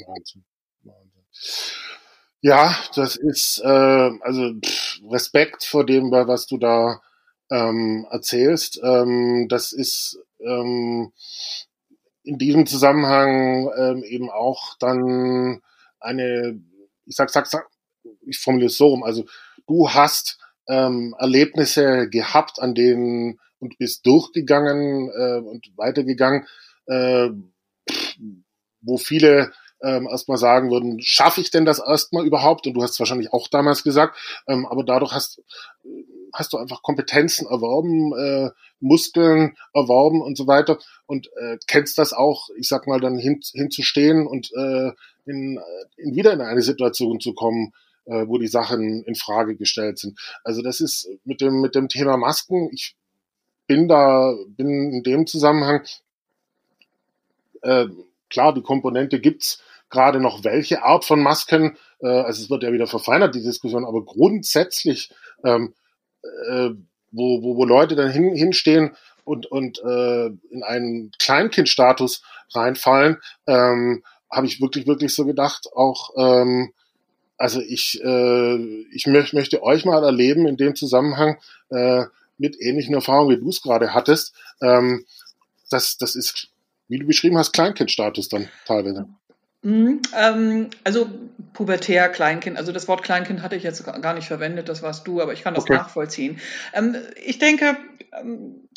Wahnsinn. 0.06 0.44
Wahnsinn. 0.82 1.24
Ja, 2.42 2.76
das 2.94 3.16
ist 3.16 3.60
äh, 3.64 3.66
also 3.66 4.52
pff, 4.62 5.00
Respekt 5.10 5.64
vor 5.64 5.86
dem, 5.86 6.10
was 6.10 6.46
du 6.46 6.58
da 6.58 7.00
ähm, 7.50 8.06
erzählst. 8.10 8.78
Ähm, 8.82 9.46
das 9.48 9.72
ist 9.72 10.18
ähm, 10.40 11.12
in 12.22 12.38
diesem 12.38 12.66
Zusammenhang 12.66 13.70
ähm, 13.76 14.04
eben 14.04 14.30
auch 14.30 14.76
dann 14.78 15.62
eine 15.98 16.60
ich 17.10 17.16
sag, 17.16 17.28
sag, 17.28 17.46
sag, 17.46 17.68
ich 18.22 18.38
formuliere 18.38 18.68
es 18.68 18.78
so 18.78 18.86
rum, 18.86 19.02
also 19.02 19.26
du 19.66 19.90
hast 19.90 20.38
ähm, 20.68 21.14
Erlebnisse 21.18 22.08
gehabt, 22.08 22.60
an 22.60 22.74
denen 22.74 23.40
und 23.58 23.76
bist 23.78 24.06
durchgegangen 24.06 25.10
äh, 25.10 25.40
und 25.40 25.66
weitergegangen, 25.76 26.46
äh, 26.86 27.30
wo 28.80 28.96
viele 28.96 29.52
ähm, 29.82 30.08
erstmal 30.10 30.38
sagen 30.38 30.70
würden, 30.70 31.00
schaffe 31.00 31.40
ich 31.40 31.50
denn 31.50 31.64
das 31.64 31.78
erstmal 31.78 32.26
überhaupt? 32.26 32.66
Und 32.66 32.74
du 32.74 32.82
hast 32.82 32.92
es 32.92 32.98
wahrscheinlich 32.98 33.32
auch 33.32 33.48
damals 33.48 33.82
gesagt, 33.82 34.16
ähm, 34.46 34.66
aber 34.66 34.84
dadurch 34.84 35.12
hast, 35.12 35.42
hast 36.32 36.52
du 36.52 36.58
einfach 36.58 36.82
Kompetenzen 36.82 37.46
erworben, 37.46 38.12
äh, 38.14 38.50
Muskeln 38.80 39.56
erworben 39.74 40.22
und 40.22 40.36
so 40.36 40.46
weiter 40.46 40.78
und 41.06 41.30
äh, 41.36 41.58
kennst 41.66 41.98
das 41.98 42.12
auch, 42.12 42.48
ich 42.56 42.68
sag 42.68 42.86
mal, 42.86 43.00
dann 43.00 43.18
hin, 43.18 43.40
hinzustehen 43.52 44.26
und 44.26 44.50
äh, 44.54 44.92
in, 45.26 45.60
in 45.96 46.14
wieder 46.14 46.32
in 46.32 46.40
eine 46.40 46.62
Situation 46.62 47.20
zu 47.20 47.34
kommen, 47.34 47.72
äh, 48.06 48.26
wo 48.26 48.38
die 48.38 48.48
Sachen 48.48 49.02
in 49.04 49.14
Frage 49.14 49.56
gestellt 49.56 49.98
sind. 49.98 50.18
Also 50.44 50.62
das 50.62 50.80
ist 50.80 51.08
mit 51.24 51.40
dem 51.40 51.60
mit 51.60 51.74
dem 51.74 51.88
Thema 51.88 52.16
Masken. 52.16 52.70
Ich 52.72 52.96
bin 53.66 53.88
da 53.88 54.34
bin 54.56 54.92
in 54.92 55.02
dem 55.02 55.26
Zusammenhang 55.26 55.84
äh, 57.62 57.86
klar, 58.30 58.54
die 58.54 58.62
Komponente 58.62 59.20
gibt's 59.20 59.62
gerade 59.90 60.20
noch 60.20 60.44
welche 60.44 60.82
Art 60.82 61.04
von 61.04 61.22
Masken. 61.22 61.76
Äh, 62.00 62.08
also 62.08 62.42
es 62.42 62.50
wird 62.50 62.62
ja 62.62 62.72
wieder 62.72 62.86
verfeinert 62.86 63.34
die 63.34 63.42
Diskussion, 63.42 63.84
aber 63.84 64.04
grundsätzlich 64.04 65.10
ähm, 65.44 65.74
äh, 66.22 66.70
wo, 67.12 67.42
wo, 67.42 67.56
wo 67.56 67.64
Leute 67.64 67.96
dann 67.96 68.10
hin, 68.10 68.34
hinstehen 68.34 68.96
und, 69.24 69.46
und 69.46 69.78
äh, 69.82 70.26
in 70.26 70.62
einen 70.62 71.12
Kleinkindstatus 71.18 72.22
reinfallen, 72.52 73.18
ähm, 73.46 74.02
habe 74.30 74.46
ich 74.46 74.60
wirklich, 74.60 74.86
wirklich 74.86 75.14
so 75.14 75.24
gedacht, 75.24 75.68
auch, 75.74 76.10
ähm, 76.16 76.72
also 77.36 77.60
ich, 77.60 78.00
äh, 78.04 78.56
ich 78.92 79.06
möcht, 79.06 79.32
möchte 79.32 79.62
euch 79.62 79.84
mal 79.84 80.04
erleben 80.04 80.46
in 80.46 80.56
dem 80.56 80.74
Zusammenhang 80.76 81.38
äh, 81.70 82.04
mit 82.38 82.60
ähnlichen 82.60 82.94
Erfahrungen, 82.94 83.36
wie 83.36 83.40
du 83.40 83.48
es 83.48 83.62
gerade 83.62 83.92
hattest. 83.94 84.34
Ähm, 84.62 85.04
das, 85.70 85.96
das 85.98 86.14
ist, 86.16 86.48
wie 86.88 86.98
du 86.98 87.06
beschrieben 87.06 87.38
hast, 87.38 87.52
Kleinkindstatus 87.52 88.28
dann 88.28 88.48
teilweise. 88.66 89.08
Mhm, 89.62 90.00
ähm, 90.16 90.70
also 90.84 91.10
pubertär 91.52 92.08
Kleinkind, 92.08 92.56
also 92.56 92.72
das 92.72 92.88
Wort 92.88 93.02
Kleinkind 93.02 93.42
hatte 93.42 93.56
ich 93.56 93.62
jetzt 93.62 93.84
gar 93.84 94.14
nicht 94.14 94.26
verwendet, 94.26 94.68
das 94.68 94.82
warst 94.82 95.06
du, 95.06 95.20
aber 95.20 95.34
ich 95.34 95.42
kann 95.42 95.54
das 95.54 95.64
okay. 95.64 95.74
nachvollziehen. 95.74 96.40
Ähm, 96.72 96.96
ich 97.22 97.38
denke, 97.38 97.76
ähm, 98.18 98.68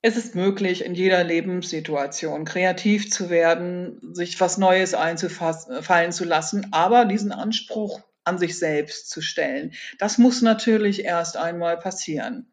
es 0.00 0.16
ist 0.16 0.34
möglich, 0.34 0.84
in 0.84 0.94
jeder 0.94 1.22
Lebenssituation 1.22 2.44
kreativ 2.44 3.10
zu 3.10 3.30
werden, 3.30 4.00
sich 4.12 4.40
was 4.40 4.58
Neues 4.58 4.94
einzufallen 4.94 6.10
zu 6.10 6.24
lassen, 6.24 6.68
aber 6.72 7.04
diesen 7.04 7.30
Anspruch 7.30 8.00
an 8.24 8.38
sich 8.38 8.58
selbst 8.58 9.08
zu 9.08 9.20
stellen, 9.20 9.72
das 9.98 10.18
muss 10.18 10.42
natürlich 10.42 11.04
erst 11.04 11.36
einmal 11.36 11.76
passieren. 11.76 12.52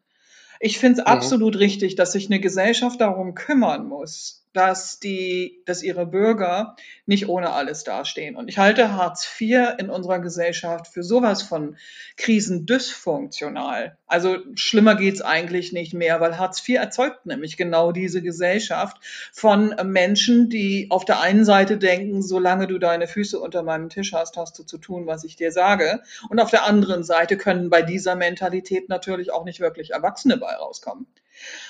Ich 0.60 0.78
finde 0.78 1.02
es 1.02 1.08
mhm. 1.08 1.12
absolut 1.12 1.58
richtig, 1.58 1.96
dass 1.96 2.12
sich 2.12 2.28
eine 2.28 2.40
Gesellschaft 2.40 3.02
darum 3.02 3.34
kümmern 3.34 3.88
muss, 3.88 4.46
dass 4.54 5.00
die, 5.00 5.62
dass 5.66 5.84
ihre 5.84 6.08
Bürger 6.08 6.76
nicht 7.06 7.30
ohne 7.30 7.52
alles 7.52 7.84
dastehen. 7.84 8.36
Und 8.36 8.48
ich 8.48 8.58
halte 8.58 8.94
Hartz 8.94 9.28
IV 9.40 9.76
in 9.78 9.90
unserer 9.90 10.20
Gesellschaft 10.20 10.88
für 10.88 11.04
sowas 11.04 11.44
von 11.44 11.78
krisendysfunktional. 12.18 13.98
Also 14.08 14.38
schlimmer 14.56 14.96
geht's 14.96 15.22
eigentlich 15.22 15.72
nicht 15.72 15.94
mehr, 15.94 16.20
weil 16.20 16.40
Hartz 16.40 16.68
IV 16.68 16.78
erzeugt 16.78 17.28
nämlich 17.28 17.58
genau 17.58 17.92
diese 17.92 18.24
Gesellschaft 18.24 18.98
von 19.32 19.76
Menschen, 19.84 20.50
die 20.50 20.88
auf 20.90 21.06
der 21.06 21.22
einen 21.22 21.46
Seite 21.46 21.78
denken, 21.78 22.24
solange 22.24 22.66
du 22.66 22.80
deine 22.80 23.08
Füße 23.08 23.40
unter 23.40 23.62
meinem 23.62 23.90
Tisch 23.90 24.14
hast, 24.14 24.36
hast 24.36 24.58
du 24.58 24.64
zu 24.64 24.80
tun, 24.80 25.06
was 25.06 25.24
ich 25.24 25.36
dir 25.36 25.52
sage. 25.52 26.02
Und 26.30 26.40
auf 26.40 26.50
der 26.50 26.66
anderen 26.66 27.04
Seite 27.04 27.38
können 27.38 27.70
bei 27.70 27.84
dieser 27.84 28.16
Mentalität 28.16 28.90
natürlich 28.90 29.32
auch 29.32 29.46
nicht 29.46 29.60
wirklich 29.60 29.92
Erwachsene 29.92 30.38
bei 30.38 30.54
rauskommen. 30.56 31.06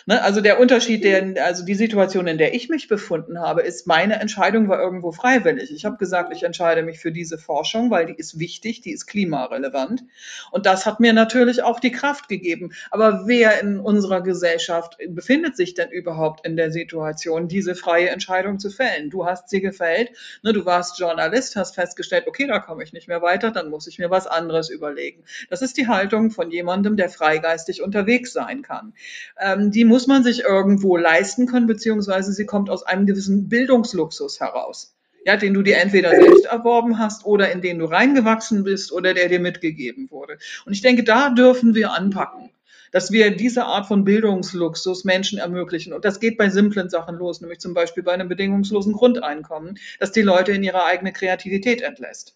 Ne, 0.05 0.21
also 0.23 0.41
der 0.41 0.60
Unterschied, 0.60 1.03
der, 1.03 1.45
also 1.45 1.63
die 1.63 1.75
Situation, 1.75 2.25
in 2.25 2.38
der 2.38 2.55
ich 2.55 2.69
mich 2.69 2.88
befunden 2.88 3.39
habe, 3.39 3.62
ist, 3.62 3.86
meine 3.86 4.19
Entscheidung 4.19 4.67
war 4.67 4.82
irgendwo 4.82 5.12
freiwillig. 5.12 5.71
Ich 5.71 5.86
habe 5.86 5.97
gesagt, 5.97 6.34
ich 6.34 6.43
entscheide 6.43 6.82
mich 6.82 6.99
für 6.99 7.12
diese 7.12 7.38
Forschung, 7.38 7.91
weil 7.91 8.08
die 8.08 8.15
ist 8.15 8.39
wichtig, 8.39 8.82
die 8.82 8.91
ist 8.91 9.05
klimarelevant. 9.05 10.03
Und 10.51 10.65
das 10.65 10.86
hat 10.86 10.99
mir 10.99 11.13
natürlich 11.13 11.62
auch 11.63 11.79
die 11.79 11.91
Kraft 11.91 12.27
gegeben. 12.27 12.71
Aber 12.89 13.27
wer 13.27 13.62
in 13.62 13.79
unserer 13.79 14.21
Gesellschaft 14.21 14.97
befindet 15.10 15.55
sich 15.55 15.73
denn 15.73 15.91
überhaupt 15.91 16.45
in 16.45 16.55
der 16.55 16.71
Situation, 16.71 17.47
diese 17.47 17.75
freie 17.75 18.10
Entscheidung 18.10 18.58
zu 18.58 18.71
fällen? 18.71 19.10
Du 19.10 19.25
hast 19.25 19.49
sie 19.49 19.62
gefällt, 19.62 20.12
ne, 20.43 20.53
du 20.53 20.65
warst 20.65 20.97
Journalist, 20.99 21.55
hast 21.55 21.75
festgestellt, 21.75 22.25
okay, 22.27 22.47
da 22.47 22.60
komme 22.60 22.84
ich 22.84 22.93
nicht 22.93 23.08
mehr 23.08 23.21
weiter, 23.21 23.51
dann 23.51 23.69
muss 23.69 23.86
ich 23.86 23.99
mir 23.99 24.10
was 24.10 24.27
anderes 24.27 24.69
überlegen. 24.69 25.23
Das 25.49 25.62
ist 25.62 25.77
die 25.77 25.88
Haltung 25.88 26.32
von 26.32 26.49
jemandem, 26.49 26.97
der 26.97 27.10
freigeistig 27.10 27.82
unterwegs 27.84 28.34
sein 28.34 28.62
kann. 28.62 28.93
Ähm, 29.39 29.58
die 29.59 29.85
muss 29.85 30.07
man 30.07 30.23
sich 30.23 30.41
irgendwo 30.41 30.97
leisten 30.97 31.45
können, 31.45 31.67
beziehungsweise 31.67 32.33
sie 32.33 32.45
kommt 32.45 32.69
aus 32.69 32.83
einem 32.83 33.05
gewissen 33.05 33.49
Bildungsluxus 33.49 34.39
heraus. 34.39 34.95
Ja, 35.25 35.35
den 35.35 35.53
du 35.53 35.61
dir 35.61 35.77
entweder 35.77 36.11
selbst 36.11 36.45
erworben 36.45 36.97
hast 36.97 37.25
oder 37.25 37.51
in 37.51 37.61
den 37.61 37.79
du 37.79 37.85
reingewachsen 37.85 38.63
bist 38.63 38.93
oder 38.93 39.13
der 39.13 39.27
dir 39.27 39.41
mitgegeben 39.41 40.09
wurde. 40.09 40.37
Und 40.65 40.71
ich 40.71 40.81
denke, 40.81 41.03
da 41.03 41.29
dürfen 41.29 41.75
wir 41.75 41.91
anpacken 41.91 42.51
dass 42.91 43.11
wir 43.11 43.35
diese 43.35 43.65
Art 43.65 43.87
von 43.87 44.03
Bildungsluxus 44.03 45.03
Menschen 45.03 45.39
ermöglichen. 45.39 45.93
Und 45.93 46.05
das 46.05 46.19
geht 46.19 46.37
bei 46.37 46.49
simplen 46.49 46.89
Sachen 46.89 47.17
los, 47.17 47.41
nämlich 47.41 47.59
zum 47.59 47.73
Beispiel 47.73 48.03
bei 48.03 48.13
einem 48.13 48.29
bedingungslosen 48.29 48.93
Grundeinkommen, 48.93 49.77
das 49.99 50.11
die 50.11 50.21
Leute 50.21 50.51
in 50.51 50.63
ihre 50.63 50.83
eigene 50.83 51.13
Kreativität 51.13 51.81
entlässt. 51.81 52.35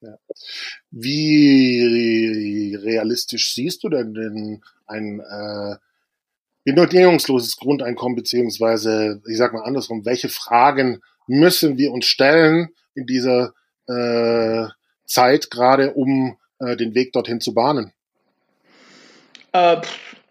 Ja. 0.00 0.18
Wie 0.90 2.76
realistisch 2.80 3.54
siehst 3.54 3.82
du 3.82 3.88
denn 3.88 4.14
den, 4.14 4.64
ein 4.86 5.20
äh, 5.20 5.76
bedingungsloses 6.72 7.56
Grundeinkommen, 7.56 8.16
beziehungsweise, 8.16 9.22
ich 9.28 9.36
sag 9.36 9.52
mal 9.52 9.62
andersrum, 9.62 10.04
welche 10.04 10.28
Fragen 10.28 11.00
müssen 11.26 11.78
wir 11.78 11.92
uns 11.92 12.06
stellen 12.06 12.68
in 12.94 13.06
dieser 13.06 13.52
äh, 13.86 14.66
Zeit 15.06 15.50
gerade, 15.50 15.94
um 15.94 16.36
äh, 16.58 16.76
den 16.76 16.94
Weg 16.94 17.12
dorthin 17.12 17.40
zu 17.40 17.54
bahnen? 17.54 17.92
Äh, 19.52 19.80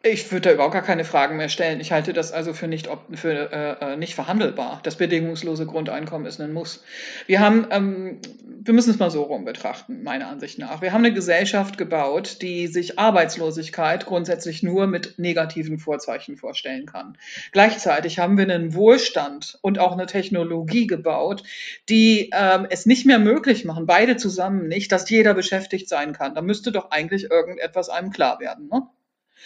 ich 0.10 0.32
würde 0.32 0.50
da 0.50 0.54
überhaupt 0.54 0.74
gar 0.74 0.82
keine 0.82 1.06
Fragen 1.06 1.38
mehr 1.38 1.50
stellen. 1.50 1.80
Ich 1.80 1.92
halte 1.92 2.14
das 2.14 2.32
also 2.32 2.54
für 2.54 2.68
nicht, 2.68 2.90
für, 3.14 3.52
äh, 3.52 3.94
äh, 3.94 3.98
nicht 3.98 4.16
verhandelbar. 4.16 4.80
Das 4.84 4.96
bedingungslose 4.96 5.66
Grundeinkommen 5.66 6.28
ist 6.28 6.42
ein 6.42 6.54
Muss. 6.54 6.84
Wir 7.26 7.40
haben, 7.40 7.68
ähm, 7.72 8.20
wir 8.64 8.74
müssen 8.74 8.92
es 8.92 9.00
mal 9.00 9.12
so 9.12 9.24
rum 9.24 9.46
betrachten, 9.46 10.04
meiner 10.04 10.28
Ansicht 10.28 10.60
nach. 10.60 10.82
Wir 10.82 10.94
haben 10.94 11.06
eine 11.06 11.14
Gesellschaft 11.14 11.78
gebaut, 11.78 12.42
die 12.42 12.68
sich 12.68 13.00
Arbeitslosigkeit 13.00 14.06
grundsätzlich 14.06 14.64
nur 14.64 14.88
mit 14.88 15.20
negativen 15.20 15.80
Vorzeichen 15.80 16.38
vorstellen 16.38 16.86
kann. 16.86 17.18
Gleichzeitig 17.52 18.20
haben 18.20 18.38
wir 18.38 18.44
einen 18.44 18.74
Wohlstand 18.74 19.58
und 19.62 19.80
auch 19.80 19.94
eine 19.94 20.06
Technologie 20.06 20.88
gebaut, 20.88 21.44
die 21.90 22.32
ähm, 22.34 22.68
es 22.70 22.86
nicht 22.86 23.06
mehr 23.06 23.20
möglich 23.20 23.66
machen, 23.66 23.86
beide 23.86 24.18
zusammen 24.18 24.68
nicht, 24.68 24.92
dass 24.92 25.10
jeder 25.10 25.34
beschäftigt 25.34 25.90
sein 25.90 26.14
kann. 26.14 26.36
Da 26.36 26.42
müsste 26.42 26.72
doch 26.72 26.92
eigentlich 26.92 27.32
irgendetwas 27.32 27.90
einem 27.90 28.12
klar 28.12 28.40
werden. 28.40 28.68
Ne? 28.72 28.84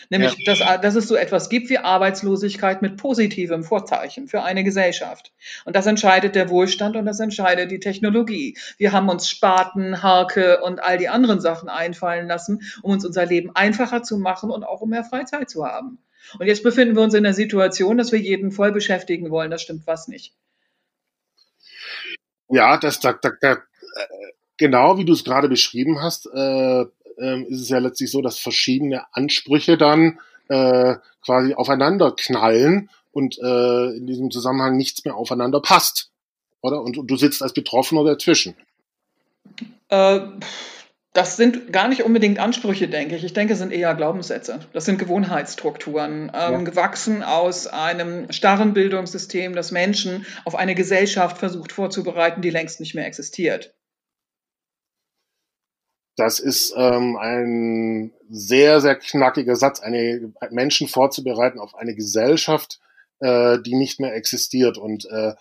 Nämlich, 0.10 0.36
ja. 0.39 0.54
dass, 0.54 0.82
dass 0.82 0.95
es 0.95 1.08
so 1.08 1.15
etwas 1.15 1.49
gibt 1.49 1.69
wie 1.69 1.77
Arbeitslosigkeit 1.77 2.82
mit 2.82 2.97
positivem 2.97 3.63
Vorzeichen 3.63 4.27
für 4.27 4.43
eine 4.43 4.63
Gesellschaft. 4.63 5.32
Und 5.65 5.75
das 5.75 5.86
entscheidet 5.86 6.36
der 6.36 6.49
Wohlstand 6.49 6.95
und 6.95 7.06
das 7.06 7.19
entscheidet 7.19 7.71
die 7.71 7.80
Technologie. 7.80 8.58
Wir 8.77 8.91
haben 8.91 9.10
uns 9.10 9.30
Spaten, 9.30 10.01
Harke 10.01 10.62
und 10.62 10.82
all 10.82 10.97
die 10.97 11.10
anderen 11.10 11.39
Sachen 11.39 11.69
einfallen 11.69 12.27
lassen, 12.27 12.62
um 12.82 12.91
uns 12.91 13.06
unser 13.06 13.25
Leben 13.25 13.56
einfacher 13.56 14.04
zu 14.04 14.17
machen 14.17 14.49
und 14.49 14.63
auch 14.63 14.82
um 14.82 14.89
mehr 14.89 15.04
Freizeit 15.04 15.49
zu 15.49 15.65
haben. 15.65 15.99
Und 16.39 16.47
jetzt 16.47 16.63
befinden 16.63 16.95
wir 16.95 17.04
uns 17.04 17.13
in 17.13 17.23
der 17.23 17.34
Situation, 17.34 17.97
dass 17.97 18.12
wir 18.12 18.19
jeden 18.19 18.51
voll 18.51 18.71
beschäftigen 18.71 19.30
wollen. 19.30 19.51
Das 19.51 19.62
stimmt 19.62 19.86
was 19.86 20.08
nicht. 20.08 20.34
Ja, 22.49 22.77
das, 22.77 22.99
da, 22.99 23.13
da, 23.13 23.32
da, 23.39 23.58
genau 24.58 24.97
wie 24.97 25.06
du 25.06 25.13
es 25.13 25.23
gerade 25.23 25.49
beschrieben 25.49 26.01
hast, 26.01 26.27
äh, 26.27 26.86
ähm, 27.17 27.45
ist 27.47 27.62
es 27.62 27.69
ja 27.69 27.80
letztlich 27.80 28.12
so, 28.12 28.21
dass 28.21 28.39
verschiedene 28.39 29.04
Ansprüche 29.13 29.78
dann 29.78 30.19
äh, 30.50 30.95
quasi 31.24 31.54
aufeinander 31.54 32.13
knallen 32.15 32.89
und 33.12 33.38
äh, 33.39 33.95
in 33.95 34.08
diesem 34.08 34.32
Zusammenhang 34.32 34.78
nichts 34.78 35.04
mehr 35.06 35.15
aufeinander 35.15 35.62
passt. 35.62 36.12
Oder? 36.62 36.82
Und, 36.82 36.97
und 36.97 37.08
du 37.08 37.15
sitzt 37.15 37.41
als 37.41 37.54
Betroffener 37.54 38.04
dazwischen. 38.04 38.56
Äh, 39.89 40.19
das 41.13 41.36
sind 41.36 41.74
gar 41.74 41.89
nicht 41.89 42.04
unbedingt 42.04 42.39
Ansprüche, 42.39 42.88
denke 42.88 43.17
ich. 43.17 43.26
Ich 43.26 43.34
denke, 43.34 43.54
es 43.54 43.60
sind 43.60 43.74
eher 43.74 43.93
Glaubenssätze. 43.95 44.60
Das 44.71 44.86
sind 44.86 44.97
Gewohnheitsstrukturen, 44.97 46.32
ähm, 46.34 46.54
ja. 46.54 46.58
gewachsen 46.60 47.21
aus 47.21 47.67
einem 47.67 48.32
starren 48.32 48.74
Bildungssystem, 48.74 49.54
das 49.54 49.71
Menschen 49.71 50.26
auf 50.45 50.56
eine 50.56 50.74
Gesellschaft 50.74 51.38
versucht 51.38 51.74
vorzubereiten, 51.74 52.41
die 52.41 52.50
längst 52.50 52.80
nicht 52.80 52.95
mehr 52.95 53.08
existiert. 53.08 53.74
Das 56.15 56.39
ist 56.39 56.74
ähm, 56.76 57.17
ein 57.17 58.13
sehr, 58.30 58.82
sehr 58.82 58.95
knackiger 58.95 59.56
Satz, 59.56 59.80
eine 59.80 60.34
Menschen 60.52 60.88
vorzubereiten 60.88 61.60
auf 61.60 61.76
eine 61.76 61.95
Gesellschaft, 61.95 62.80
äh, 63.19 63.60
die 63.60 63.76
nicht 63.76 64.00
mehr 64.00 64.15
existiert. 64.15 64.78
Und 64.78 65.06
äh, 65.06 65.34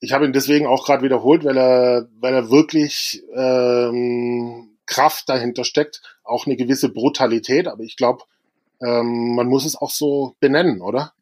ich 0.00 0.12
habe 0.12 0.24
ihn 0.24 0.32
deswegen 0.32 0.66
auch 0.66 0.86
gerade 0.86 1.02
wiederholt, 1.02 1.44
weil 1.44 1.58
er, 1.58 2.08
weil 2.20 2.34
er 2.34 2.50
wirklich 2.50 3.22
ähm, 3.34 4.78
Kraft 4.86 5.28
dahinter 5.28 5.64
steckt, 5.64 6.00
auch 6.24 6.46
eine 6.46 6.56
gewisse 6.56 6.88
Brutalität. 6.88 7.68
Aber 7.68 7.82
ich 7.82 7.96
glaube, 7.96 8.24
ähm, 8.80 9.34
man 9.34 9.46
muss 9.46 9.66
es 9.66 9.76
auch 9.76 9.90
so 9.90 10.36
benennen, 10.40 10.80
oder? 10.80 11.12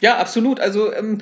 Ja, 0.00 0.18
absolut. 0.18 0.60
Also 0.60 0.92
ähm, 0.92 1.18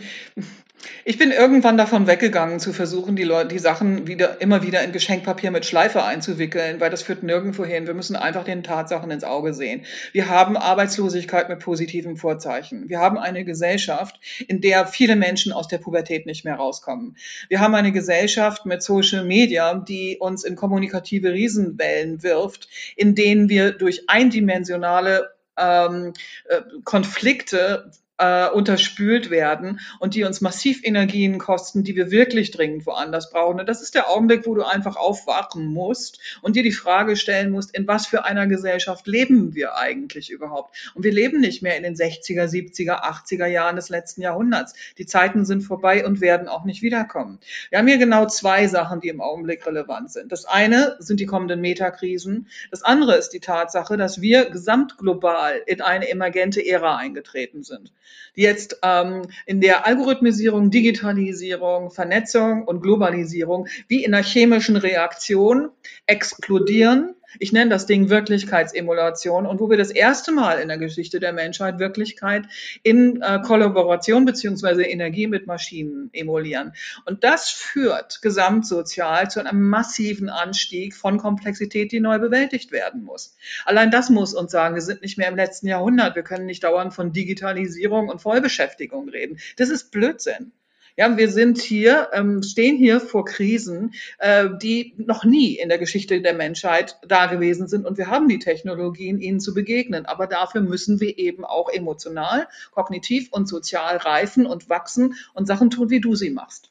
ich 1.04 1.18
bin 1.18 1.30
irgendwann 1.30 1.76
davon 1.76 2.06
weggegangen, 2.06 2.60
zu 2.60 2.72
versuchen, 2.72 3.16
die 3.16 3.24
Leute, 3.24 3.48
die 3.48 3.58
Sachen 3.58 4.06
wieder, 4.06 4.40
immer 4.40 4.62
wieder 4.62 4.82
in 4.82 4.92
Geschenkpapier 4.92 5.50
mit 5.50 5.64
Schleife 5.64 6.04
einzuwickeln, 6.04 6.80
weil 6.80 6.90
das 6.90 7.02
führt 7.02 7.22
nirgendwo 7.22 7.64
hin. 7.64 7.86
Wir 7.86 7.94
müssen 7.94 8.16
einfach 8.16 8.44
den 8.44 8.62
Tatsachen 8.62 9.10
ins 9.10 9.24
Auge 9.24 9.54
sehen. 9.54 9.84
Wir 10.12 10.28
haben 10.28 10.56
Arbeitslosigkeit 10.56 11.48
mit 11.48 11.60
positiven 11.60 12.16
Vorzeichen. 12.16 12.88
Wir 12.88 13.00
haben 13.00 13.18
eine 13.18 13.44
Gesellschaft, 13.44 14.20
in 14.48 14.60
der 14.60 14.86
viele 14.86 15.16
Menschen 15.16 15.52
aus 15.52 15.68
der 15.68 15.78
Pubertät 15.78 16.26
nicht 16.26 16.44
mehr 16.44 16.56
rauskommen. 16.56 17.16
Wir 17.48 17.60
haben 17.60 17.74
eine 17.74 17.92
Gesellschaft 17.92 18.66
mit 18.66 18.82
Social 18.82 19.24
Media, 19.24 19.74
die 19.74 20.18
uns 20.18 20.44
in 20.44 20.56
kommunikative 20.56 21.32
Riesenwellen 21.32 22.22
wirft, 22.22 22.68
in 22.96 23.14
denen 23.14 23.48
wir 23.48 23.72
durch 23.72 24.08
eindimensionale 24.08 25.30
ähm, 25.56 26.12
äh, 26.48 26.60
Konflikte 26.84 27.90
äh, 28.18 28.48
unterspült 28.48 29.30
werden 29.30 29.80
und 29.98 30.14
die 30.14 30.24
uns 30.24 30.40
massiv 30.40 30.80
Energien 30.84 31.38
kosten, 31.38 31.84
die 31.84 31.96
wir 31.96 32.10
wirklich 32.10 32.50
dringend 32.50 32.86
woanders 32.86 33.30
brauchen. 33.30 33.60
Und 33.60 33.68
das 33.68 33.82
ist 33.82 33.94
der 33.94 34.08
Augenblick, 34.08 34.46
wo 34.46 34.54
du 34.54 34.62
einfach 34.62 34.96
aufwachen 34.96 35.66
musst 35.66 36.18
und 36.42 36.56
dir 36.56 36.62
die 36.62 36.72
Frage 36.72 37.16
stellen 37.16 37.50
musst, 37.50 37.76
in 37.76 37.86
was 37.86 38.06
für 38.06 38.24
einer 38.24 38.46
Gesellschaft 38.46 39.06
leben 39.06 39.54
wir 39.54 39.76
eigentlich 39.76 40.30
überhaupt? 40.30 40.92
Und 40.94 41.04
wir 41.04 41.12
leben 41.12 41.40
nicht 41.40 41.62
mehr 41.62 41.76
in 41.76 41.82
den 41.82 41.94
60er, 41.94 42.46
70er, 42.46 43.02
80er 43.02 43.46
Jahren 43.46 43.76
des 43.76 43.88
letzten 43.88 44.22
Jahrhunderts. 44.22 44.74
Die 44.98 45.06
Zeiten 45.06 45.44
sind 45.44 45.62
vorbei 45.62 46.04
und 46.06 46.20
werden 46.20 46.48
auch 46.48 46.64
nicht 46.64 46.82
wiederkommen. 46.82 47.38
Wir 47.70 47.78
haben 47.78 47.86
hier 47.86 47.98
genau 47.98 48.26
zwei 48.26 48.66
Sachen, 48.66 49.00
die 49.00 49.08
im 49.08 49.20
Augenblick 49.20 49.66
relevant 49.66 50.10
sind. 50.10 50.32
Das 50.32 50.44
eine 50.46 50.96
sind 51.00 51.20
die 51.20 51.26
kommenden 51.26 51.60
Metakrisen. 51.60 52.48
Das 52.70 52.82
andere 52.82 53.16
ist 53.16 53.30
die 53.30 53.40
Tatsache, 53.40 53.96
dass 53.96 54.20
wir 54.20 54.50
gesamtglobal 54.50 55.62
in 55.66 55.82
eine 55.82 56.08
emergente 56.08 56.66
Ära 56.66 56.96
eingetreten 56.96 57.62
sind 57.62 57.92
die 58.36 58.42
jetzt 58.42 58.78
ähm, 58.82 59.22
in 59.46 59.60
der 59.60 59.86
Algorithmisierung, 59.86 60.70
Digitalisierung, 60.70 61.90
Vernetzung 61.90 62.64
und 62.64 62.80
Globalisierung 62.80 63.66
wie 63.88 64.04
in 64.04 64.14
einer 64.14 64.22
chemischen 64.22 64.76
Reaktion 64.76 65.70
explodieren 66.06 67.15
ich 67.38 67.52
nenne 67.52 67.70
das 67.70 67.86
Ding 67.86 68.08
Wirklichkeitsemulation 68.08 69.46
und 69.46 69.60
wo 69.60 69.70
wir 69.70 69.76
das 69.76 69.90
erste 69.90 70.32
Mal 70.32 70.58
in 70.58 70.68
der 70.68 70.78
Geschichte 70.78 71.20
der 71.20 71.32
Menschheit 71.32 71.78
Wirklichkeit 71.78 72.46
in 72.82 73.20
äh, 73.22 73.40
Kollaboration 73.40 74.24
beziehungsweise 74.24 74.82
Energie 74.82 75.26
mit 75.26 75.46
Maschinen 75.46 76.10
emulieren. 76.12 76.72
Und 77.04 77.24
das 77.24 77.50
führt 77.50 78.22
gesamtsozial 78.22 79.30
zu 79.30 79.40
einem 79.40 79.68
massiven 79.68 80.28
Anstieg 80.28 80.94
von 80.94 81.18
Komplexität, 81.18 81.92
die 81.92 82.00
neu 82.00 82.18
bewältigt 82.18 82.72
werden 82.72 83.02
muss. 83.02 83.36
Allein 83.64 83.90
das 83.90 84.10
muss 84.10 84.34
uns 84.34 84.52
sagen, 84.52 84.74
wir 84.74 84.82
sind 84.82 85.02
nicht 85.02 85.18
mehr 85.18 85.28
im 85.28 85.36
letzten 85.36 85.68
Jahrhundert. 85.68 86.16
Wir 86.16 86.22
können 86.22 86.46
nicht 86.46 86.64
dauernd 86.64 86.94
von 86.94 87.12
Digitalisierung 87.12 88.08
und 88.08 88.20
Vollbeschäftigung 88.20 89.08
reden. 89.08 89.38
Das 89.56 89.68
ist 89.68 89.90
Blödsinn. 89.90 90.52
Ja, 90.96 91.14
wir 91.16 91.30
sind 91.30 91.58
hier, 91.58 92.08
ähm, 92.14 92.42
stehen 92.42 92.78
hier 92.78 93.00
vor 93.00 93.26
Krisen, 93.26 93.92
äh, 94.18 94.48
die 94.62 94.94
noch 94.96 95.24
nie 95.24 95.54
in 95.54 95.68
der 95.68 95.76
Geschichte 95.76 96.22
der 96.22 96.32
Menschheit 96.32 96.98
da 97.06 97.26
gewesen 97.26 97.68
sind. 97.68 97.84
Und 97.84 97.98
wir 97.98 98.08
haben 98.08 98.28
die 98.28 98.38
Technologien, 98.38 99.20
ihnen 99.20 99.38
zu 99.38 99.52
begegnen. 99.52 100.06
Aber 100.06 100.26
dafür 100.26 100.62
müssen 100.62 100.98
wir 101.00 101.18
eben 101.18 101.44
auch 101.44 101.68
emotional, 101.68 102.48
kognitiv 102.72 103.28
und 103.30 103.46
sozial 103.46 103.98
reifen 103.98 104.46
und 104.46 104.70
wachsen 104.70 105.14
und 105.34 105.46
Sachen 105.46 105.68
tun, 105.68 105.90
wie 105.90 106.00
du 106.00 106.14
sie 106.14 106.30
machst. 106.30 106.70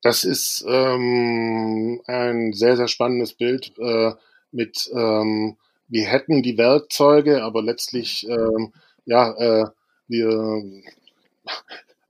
Das 0.00 0.22
ist 0.22 0.64
ähm, 0.68 2.00
ein 2.06 2.52
sehr, 2.52 2.76
sehr 2.76 2.88
spannendes 2.88 3.34
Bild 3.34 3.72
äh, 3.78 4.12
mit, 4.52 4.88
ähm, 4.94 5.56
wir 5.88 6.06
hätten 6.06 6.42
die 6.42 6.56
Werkzeuge, 6.56 7.42
aber 7.42 7.62
letztlich, 7.62 8.26
ähm, 8.28 8.72
ja, 9.04 9.32
äh, 9.36 9.66
wir 10.06 10.62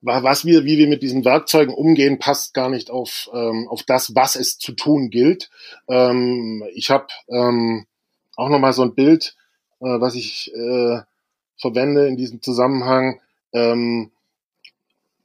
was 0.03 0.45
wir, 0.45 0.65
wie 0.65 0.79
wir 0.79 0.89
mit 0.89 1.03
diesen 1.03 1.25
Werkzeugen 1.25 1.75
umgehen, 1.75 2.19
passt 2.19 2.55
gar 2.55 2.69
nicht 2.69 2.91
auf, 2.91 3.31
ähm, 3.33 3.69
auf 3.69 3.85
das, 3.85 4.15
was 4.15 4.37
es 4.37 4.59
zu 4.59 4.73
tun 4.73 5.11
gilt. 5.11 5.49
Ähm, 5.89 6.65
ich 6.75 6.91
habe 6.91 7.07
ähm, 7.29 7.87
auch 8.37 8.49
nochmal 8.49 8.73
so 8.73 8.83
ein 8.83 8.95
Bild, 8.95 9.37
äh, 9.81 10.01
was 10.01 10.17
ich 10.17 10.53
äh, 10.55 11.01
verwende 11.57 12.09
in 12.09 12.17
diesem 12.17 12.43
Zusammenhang. 12.43 13.21
Ähm, 13.53 14.11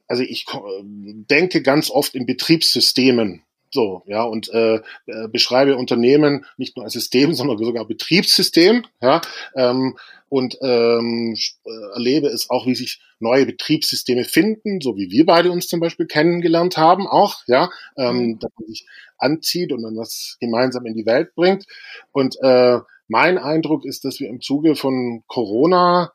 also 0.06 0.22
ich 0.22 0.46
denke 0.82 1.62
ganz 1.62 1.90
oft 1.90 2.14
in 2.14 2.24
Betriebssystemen. 2.24 3.42
So, 3.70 4.02
ja, 4.06 4.22
und 4.22 4.48
äh, 4.52 4.76
äh, 5.06 5.28
beschreibe 5.30 5.76
Unternehmen 5.76 6.46
nicht 6.56 6.76
nur 6.76 6.84
als 6.84 6.94
System, 6.94 7.34
sondern 7.34 7.58
sogar 7.58 7.84
Betriebssystem, 7.84 8.84
ja, 9.00 9.20
ähm, 9.54 9.96
und 10.30 10.58
ähm, 10.62 11.34
äh, 11.64 11.94
erlebe 11.94 12.28
es 12.28 12.50
auch, 12.50 12.66
wie 12.66 12.74
sich 12.74 13.00
neue 13.18 13.46
Betriebssysteme 13.46 14.24
finden, 14.24 14.80
so 14.80 14.96
wie 14.96 15.10
wir 15.10 15.24
beide 15.24 15.50
uns 15.50 15.68
zum 15.68 15.80
Beispiel 15.80 16.06
kennengelernt 16.06 16.76
haben, 16.76 17.06
auch, 17.06 17.42
ja, 17.46 17.70
ähm, 17.96 18.16
mhm. 18.16 18.38
dass 18.38 18.50
man 18.58 18.68
sich 18.68 18.86
anzieht 19.16 19.72
und 19.72 19.82
dann 19.82 19.96
was 19.96 20.36
gemeinsam 20.40 20.86
in 20.86 20.94
die 20.94 21.06
Welt 21.06 21.34
bringt. 21.34 21.64
Und 22.12 22.36
äh, 22.42 22.78
mein 23.08 23.38
Eindruck 23.38 23.84
ist, 23.84 24.04
dass 24.04 24.20
wir 24.20 24.28
im 24.28 24.40
Zuge 24.40 24.74
von 24.76 25.24
Corona, 25.26 26.12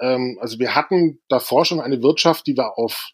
ähm, 0.00 0.38
also 0.40 0.58
wir 0.58 0.74
hatten 0.74 1.18
davor 1.28 1.64
schon 1.64 1.80
eine 1.80 2.02
Wirtschaft, 2.02 2.46
die 2.46 2.56
war 2.56 2.78
auf 2.78 3.10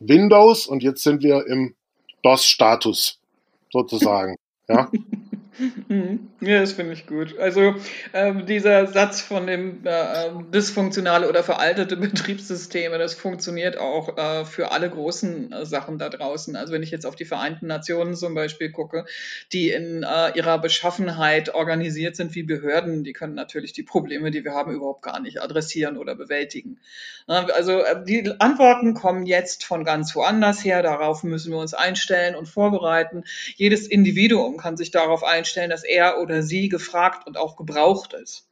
Windows 0.00 0.66
und 0.66 0.82
jetzt 0.82 1.02
sind 1.02 1.22
wir 1.22 1.46
im 1.46 1.74
DOS-Status 2.22 3.18
sozusagen. 3.70 4.36
ja. 4.68 4.90
Mhm. 5.58 6.28
Ja, 6.40 6.60
das 6.60 6.72
finde 6.72 6.92
ich 6.92 7.06
gut. 7.06 7.36
Also 7.38 7.74
ähm, 8.12 8.46
dieser 8.46 8.86
Satz 8.86 9.20
von 9.20 9.46
dem 9.46 9.84
äh, 9.84 10.26
ähm, 10.26 10.50
dysfunktionale 10.52 11.28
oder 11.28 11.42
veraltete 11.42 11.96
Betriebssysteme, 11.98 12.96
das 12.98 13.14
funktioniert 13.14 13.76
auch 13.76 14.16
äh, 14.16 14.44
für 14.44 14.70
alle 14.70 14.88
großen 14.88 15.52
äh, 15.52 15.66
Sachen 15.66 15.98
da 15.98 16.08
draußen. 16.08 16.54
Also 16.54 16.72
wenn 16.72 16.82
ich 16.82 16.90
jetzt 16.90 17.06
auf 17.06 17.16
die 17.16 17.24
Vereinten 17.24 17.66
Nationen 17.66 18.14
zum 18.14 18.34
Beispiel 18.34 18.70
gucke, 18.70 19.04
die 19.52 19.70
in 19.70 20.04
äh, 20.04 20.36
ihrer 20.36 20.58
Beschaffenheit 20.58 21.54
organisiert 21.54 22.14
sind 22.14 22.34
wie 22.36 22.44
Behörden, 22.44 23.02
die 23.02 23.12
können 23.12 23.34
natürlich 23.34 23.72
die 23.72 23.82
Probleme, 23.82 24.30
die 24.30 24.44
wir 24.44 24.52
haben, 24.52 24.72
überhaupt 24.72 25.02
gar 25.02 25.20
nicht 25.20 25.42
adressieren 25.42 25.96
oder 25.96 26.14
bewältigen. 26.14 26.78
Also 27.26 27.80
äh, 27.80 28.04
die 28.04 28.32
Antworten 28.38 28.94
kommen 28.94 29.26
jetzt 29.26 29.64
von 29.64 29.84
ganz 29.84 30.14
woanders 30.14 30.64
her. 30.64 30.82
Darauf 30.82 31.24
müssen 31.24 31.52
wir 31.52 31.58
uns 31.58 31.74
einstellen 31.74 32.34
und 32.34 32.46
vorbereiten. 32.46 33.24
Jedes 33.56 33.86
Individuum 33.86 34.56
kann 34.56 34.76
sich 34.76 34.90
darauf 34.90 35.24
einstellen, 35.24 35.47
dass 35.54 35.84
er 35.84 36.20
oder 36.20 36.42
sie 36.42 36.68
gefragt 36.68 37.26
und 37.26 37.36
auch 37.36 37.56
gebraucht 37.56 38.12
ist. 38.14 38.48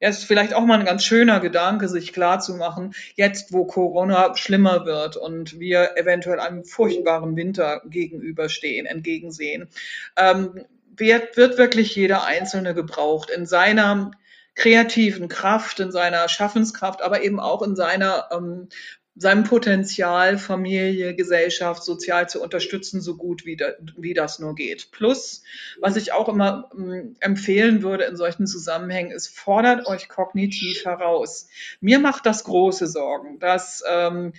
Ja, 0.00 0.08
es 0.10 0.18
ist 0.18 0.24
vielleicht 0.24 0.54
auch 0.54 0.64
mal 0.64 0.78
ein 0.78 0.84
ganz 0.84 1.04
schöner 1.04 1.40
Gedanke, 1.40 1.88
sich 1.88 2.12
klarzumachen, 2.12 2.94
jetzt 3.14 3.52
wo 3.52 3.64
Corona 3.64 4.36
schlimmer 4.36 4.84
wird 4.84 5.16
und 5.16 5.58
wir 5.58 5.96
eventuell 5.96 6.40
einem 6.40 6.64
furchtbaren 6.64 7.36
Winter 7.36 7.80
gegenüberstehen, 7.86 8.86
entgegensehen, 8.86 9.68
ähm, 10.16 10.66
wird, 10.96 11.36
wird 11.36 11.58
wirklich 11.58 11.96
jeder 11.96 12.24
Einzelne 12.24 12.74
gebraucht 12.74 13.30
in 13.30 13.46
seiner 13.46 14.10
kreativen 14.54 15.28
Kraft, 15.28 15.80
in 15.80 15.90
seiner 15.90 16.28
Schaffenskraft, 16.28 17.02
aber 17.02 17.22
eben 17.22 17.40
auch 17.40 17.62
in 17.62 17.74
seiner 17.74 18.28
ähm, 18.32 18.68
seinem 19.16 19.44
Potenzial, 19.44 20.38
Familie, 20.38 21.14
Gesellschaft 21.14 21.84
sozial 21.84 22.28
zu 22.28 22.42
unterstützen, 22.42 23.00
so 23.00 23.16
gut 23.16 23.46
wie, 23.46 23.56
da, 23.56 23.66
wie 23.96 24.12
das 24.12 24.40
nur 24.40 24.54
geht. 24.56 24.90
Plus, 24.90 25.42
was 25.80 25.96
ich 25.96 26.12
auch 26.12 26.28
immer 26.28 26.70
ähm, 26.76 27.14
empfehlen 27.20 27.82
würde 27.82 28.04
in 28.04 28.16
solchen 28.16 28.46
Zusammenhängen, 28.46 29.12
ist, 29.12 29.28
fordert 29.28 29.86
euch 29.86 30.08
kognitiv 30.08 30.84
heraus. 30.84 31.48
Mir 31.80 32.00
macht 32.00 32.26
das 32.26 32.42
große 32.42 32.88
Sorgen, 32.88 33.38
dass 33.38 33.84
ähm, 33.88 34.32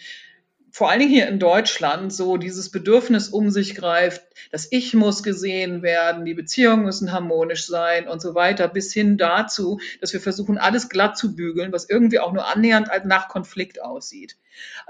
vor 0.76 0.90
allen 0.90 1.00
Dingen 1.00 1.14
hier 1.14 1.30
in 1.30 1.40
Deutschland 1.40 2.12
so 2.12 2.36
dieses 2.36 2.70
Bedürfnis 2.70 3.30
um 3.30 3.50
sich 3.50 3.76
greift, 3.76 4.24
das 4.52 4.68
Ich 4.72 4.94
muss 4.94 5.24
gesehen 5.24 5.84
werden, 5.84 6.26
die 6.26 6.34
Beziehungen 6.34 6.84
müssen 6.84 7.14
harmonisch 7.14 7.66
sein 7.66 8.10
und 8.10 8.22
so 8.22 8.36
weiter, 8.36 8.68
bis 8.68 8.92
hin 8.92 9.18
dazu, 9.18 9.80
dass 10.02 10.12
wir 10.12 10.20
versuchen, 10.20 10.58
alles 10.58 10.90
glatt 10.90 11.18
zu 11.18 11.34
bügeln, 11.34 11.72
was 11.72 11.90
irgendwie 11.90 12.20
auch 12.20 12.34
nur 12.34 12.54
annähernd 12.54 12.90
nach 13.06 13.30
Konflikt 13.30 13.82
aussieht. 13.82 14.36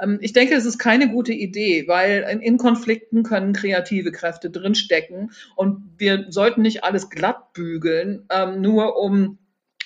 Ähm, 0.01 0.17
ich 0.21 0.33
denke, 0.33 0.55
es 0.55 0.65
ist 0.65 0.79
keine 0.79 1.07
gute 1.07 1.33
Idee, 1.33 1.87
weil 1.87 2.39
in 2.41 2.57
Konflikten 2.57 3.21
können 3.21 3.53
kreative 3.53 4.11
Kräfte 4.11 4.49
drinstecken 4.49 5.33
und 5.55 5.83
wir 5.99 6.25
sollten 6.29 6.63
nicht 6.63 6.83
alles 6.83 7.11
glatt 7.11 7.53
bügeln, 7.53 8.25
ähm, 8.31 8.59
nur 8.59 8.97
um 8.97 9.37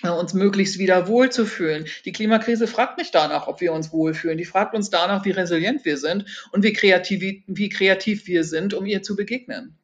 uns 0.04 0.34
möglichst 0.34 0.80
wieder 0.80 1.08
wohlzufühlen. 1.08 1.86
Die 2.06 2.12
Klimakrise 2.12 2.68
fragt 2.68 2.98
nicht 2.98 3.14
danach, 3.14 3.48
ob 3.48 3.62
wir 3.62 3.74
uns 3.74 3.92
wohlfühlen. 3.92 4.38
Die 4.38 4.46
fragt 4.46 4.74
uns 4.74 4.90
danach, 4.90 5.26
wie 5.26 5.32
resilient 5.32 5.86
wir 5.86 5.98
sind 5.98 6.26
und 6.52 6.64
wie 6.64 6.74
kreativ, 6.74 7.44
wie 7.48 7.70
kreativ 7.70 8.28
wir 8.28 8.44
sind, 8.44 8.74
um 8.74 8.86
ihr 8.86 9.04
zu 9.04 9.16
begegnen. 9.16 9.78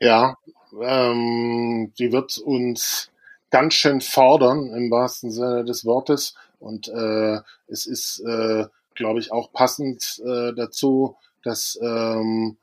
Ja, 0.00 0.36
ähm, 0.80 1.92
die 1.98 2.12
wird 2.12 2.36
uns 2.38 3.10
ganz 3.50 3.74
schön 3.74 4.00
fordern 4.00 4.70
im 4.74 4.90
wahrsten 4.90 5.30
Sinne 5.30 5.64
des 5.64 5.84
Wortes. 5.84 6.34
Und 6.58 6.88
äh, 6.88 7.38
es 7.66 7.86
ist, 7.86 8.20
äh, 8.20 8.66
glaube 8.94 9.20
ich, 9.20 9.32
auch 9.32 9.52
passend 9.52 10.20
äh, 10.24 10.52
dazu, 10.54 11.16
dass 11.42 11.78
ähm, 11.80 12.56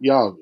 ja, 0.00 0.34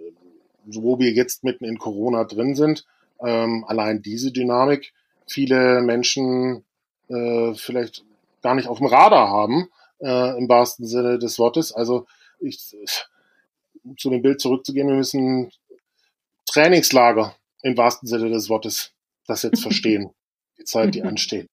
wo 0.66 0.98
wir 0.98 1.12
jetzt 1.12 1.44
mitten 1.44 1.64
in 1.64 1.78
Corona 1.78 2.24
drin 2.24 2.54
sind, 2.54 2.84
ähm, 3.20 3.64
allein 3.66 4.02
diese 4.02 4.32
Dynamik 4.32 4.92
viele 5.26 5.82
Menschen 5.82 6.64
äh, 7.08 7.54
vielleicht 7.54 8.04
gar 8.42 8.54
nicht 8.54 8.68
auf 8.68 8.78
dem 8.78 8.86
Radar 8.86 9.28
haben, 9.28 9.68
äh, 10.00 10.38
im 10.38 10.48
wahrsten 10.48 10.86
Sinne 10.86 11.18
des 11.18 11.38
Wortes. 11.38 11.72
Also 11.72 12.06
ich, 12.40 12.76
zu 13.96 14.10
dem 14.10 14.22
Bild 14.22 14.40
zurückzugehen, 14.40 14.88
wir 14.88 14.96
müssen 14.96 15.50
Trainingslager 16.46 17.34
im 17.62 17.76
wahrsten 17.76 18.08
Sinne 18.08 18.30
des 18.30 18.48
Wortes 18.48 18.92
das 19.26 19.42
jetzt 19.42 19.62
verstehen, 19.62 20.10
die 20.58 20.64
Zeit, 20.64 20.94
die 20.94 21.02
ansteht. 21.04 21.48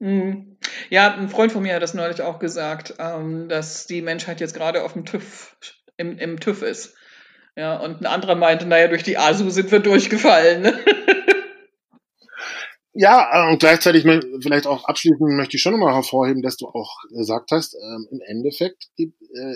Mhm. 0.00 0.58
Ja, 0.90 1.12
ein 1.14 1.28
Freund 1.28 1.50
von 1.50 1.62
mir 1.62 1.74
hat 1.74 1.82
das 1.82 1.94
neulich 1.94 2.22
auch 2.22 2.38
gesagt, 2.38 2.94
ähm, 2.98 3.48
dass 3.48 3.86
die 3.86 4.00
Menschheit 4.00 4.40
jetzt 4.40 4.54
gerade 4.54 4.84
auf 4.84 4.92
dem 4.92 5.04
TÜV, 5.04 5.56
im, 5.96 6.18
im 6.18 6.38
TÜV 6.38 6.62
ist. 6.62 6.94
Ja, 7.58 7.76
und 7.80 8.00
ein 8.00 8.06
anderer 8.06 8.36
meinte, 8.36 8.66
naja, 8.66 8.86
durch 8.86 9.02
die 9.02 9.18
ASU 9.18 9.50
sind 9.50 9.72
wir 9.72 9.80
durchgefallen. 9.80 10.72
Ja, 13.00 13.46
äh, 13.46 13.52
und 13.52 13.60
gleichzeitig 13.60 14.02
vielleicht 14.40 14.66
auch 14.66 14.86
abschließend 14.86 15.20
möchte 15.20 15.56
ich 15.56 15.62
schon 15.62 15.70
nochmal 15.70 15.94
hervorheben, 15.94 16.42
dass 16.42 16.56
du 16.56 16.66
auch 16.66 16.96
gesagt 17.10 17.52
hast, 17.52 17.76
ähm, 17.76 18.08
im 18.10 18.20
Endeffekt 18.22 18.88
äh, 18.98 19.04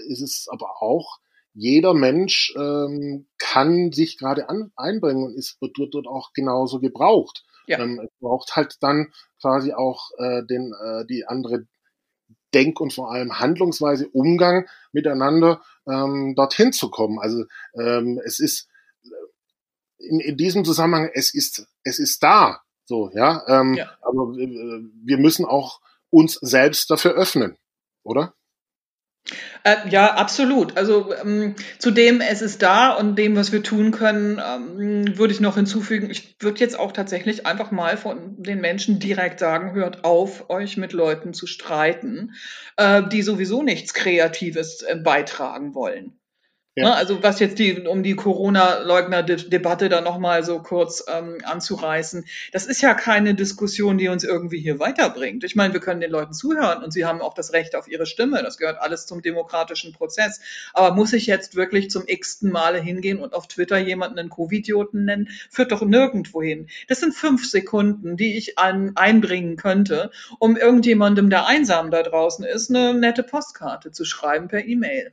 ist 0.06 0.20
es 0.20 0.46
aber 0.48 0.80
auch, 0.80 1.18
jeder 1.52 1.92
Mensch 1.92 2.54
ähm, 2.56 3.26
kann 3.38 3.90
sich 3.90 4.16
gerade 4.16 4.46
einbringen 4.76 5.24
und 5.24 5.34
ist, 5.34 5.60
wird 5.60 5.72
dort 5.76 6.06
auch 6.06 6.32
genauso 6.34 6.78
gebraucht. 6.78 7.42
Ja. 7.66 7.80
Ähm, 7.80 8.00
es 8.04 8.10
braucht 8.20 8.54
halt 8.54 8.76
dann 8.80 9.12
quasi 9.40 9.72
auch 9.72 10.10
äh, 10.18 10.44
den, 10.46 10.72
äh, 10.80 11.04
die 11.06 11.26
andere 11.26 11.66
Denk- 12.54 12.80
und 12.80 12.92
vor 12.92 13.12
allem 13.12 13.38
Handlungsweise, 13.38 14.08
Umgang 14.08 14.66
miteinander 14.92 15.62
ähm, 15.86 16.34
dorthin 16.34 16.72
zu 16.72 16.90
kommen. 16.90 17.18
Also 17.18 17.44
ähm, 17.74 18.20
es 18.24 18.38
ist 18.38 18.68
in, 19.98 20.20
in 20.20 20.36
diesem 20.36 20.64
Zusammenhang, 20.64 21.10
es 21.14 21.34
ist, 21.34 21.66
es 21.84 21.98
ist 21.98 22.22
da. 22.22 22.62
So, 22.84 23.10
ja. 23.14 23.44
Ähm, 23.48 23.74
ja. 23.74 23.90
Aber 24.02 24.36
äh, 24.38 24.80
wir 25.04 25.18
müssen 25.18 25.44
auch 25.44 25.80
uns 26.10 26.34
selbst 26.34 26.90
dafür 26.90 27.12
öffnen, 27.12 27.56
oder? 28.02 28.34
Äh, 29.64 29.88
ja, 29.88 30.14
absolut. 30.14 30.76
Also 30.76 31.14
ähm, 31.14 31.54
zu 31.78 31.90
dem, 31.90 32.20
es 32.20 32.42
ist 32.42 32.62
da 32.62 32.92
und 32.92 33.16
dem, 33.16 33.36
was 33.36 33.52
wir 33.52 33.62
tun 33.62 33.92
können, 33.92 34.40
ähm, 34.44 35.16
würde 35.16 35.32
ich 35.32 35.40
noch 35.40 35.54
hinzufügen, 35.54 36.10
ich 36.10 36.36
würde 36.40 36.60
jetzt 36.60 36.78
auch 36.78 36.92
tatsächlich 36.92 37.46
einfach 37.46 37.70
mal 37.70 37.96
von 37.96 38.42
den 38.42 38.60
Menschen 38.60 38.98
direkt 38.98 39.38
sagen, 39.38 39.72
hört 39.74 40.04
auf, 40.04 40.50
euch 40.50 40.76
mit 40.76 40.92
Leuten 40.92 41.34
zu 41.34 41.46
streiten, 41.46 42.32
äh, 42.76 43.02
die 43.08 43.22
sowieso 43.22 43.62
nichts 43.62 43.94
Kreatives 43.94 44.82
äh, 44.82 44.96
beitragen 44.96 45.74
wollen. 45.74 46.18
Ja. 46.74 46.84
Ne, 46.84 46.94
also 46.94 47.22
was 47.22 47.38
jetzt 47.38 47.58
die, 47.58 47.86
um 47.86 48.02
die 48.02 48.16
Corona-Leugner-Debatte 48.16 49.90
da 49.90 50.00
nochmal 50.00 50.42
so 50.42 50.62
kurz 50.62 51.04
ähm, 51.06 51.36
anzureißen, 51.44 52.24
das 52.50 52.64
ist 52.64 52.80
ja 52.80 52.94
keine 52.94 53.34
Diskussion, 53.34 53.98
die 53.98 54.08
uns 54.08 54.24
irgendwie 54.24 54.58
hier 54.58 54.78
weiterbringt. 54.78 55.44
Ich 55.44 55.54
meine, 55.54 55.74
wir 55.74 55.80
können 55.80 56.00
den 56.00 56.10
Leuten 56.10 56.32
zuhören 56.32 56.82
und 56.82 56.90
sie 56.90 57.04
haben 57.04 57.20
auch 57.20 57.34
das 57.34 57.52
Recht 57.52 57.76
auf 57.76 57.88
ihre 57.88 58.06
Stimme. 58.06 58.42
Das 58.42 58.56
gehört 58.56 58.80
alles 58.80 59.04
zum 59.04 59.20
demokratischen 59.20 59.92
Prozess. 59.92 60.40
Aber 60.72 60.94
muss 60.94 61.12
ich 61.12 61.26
jetzt 61.26 61.56
wirklich 61.56 61.90
zum 61.90 62.04
x-ten 62.06 62.50
Male 62.50 62.80
hingehen 62.80 63.18
und 63.18 63.34
auf 63.34 63.48
Twitter 63.48 63.76
jemanden 63.76 64.18
einen 64.18 64.30
Covidioten 64.30 65.04
nennen? 65.04 65.28
Führt 65.50 65.72
doch 65.72 65.82
nirgendwo 65.82 66.40
hin. 66.40 66.68
Das 66.88 67.00
sind 67.00 67.12
fünf 67.14 67.46
Sekunden, 67.46 68.16
die 68.16 68.38
ich 68.38 68.58
an, 68.58 68.92
einbringen 68.94 69.56
könnte, 69.56 70.10
um 70.38 70.56
irgendjemandem, 70.56 71.28
der 71.28 71.46
einsam 71.46 71.90
da 71.90 72.02
draußen 72.02 72.46
ist, 72.46 72.70
eine 72.70 72.94
nette 72.94 73.24
Postkarte 73.24 73.90
zu 73.90 74.06
schreiben 74.06 74.48
per 74.48 74.64
E-Mail 74.64 75.12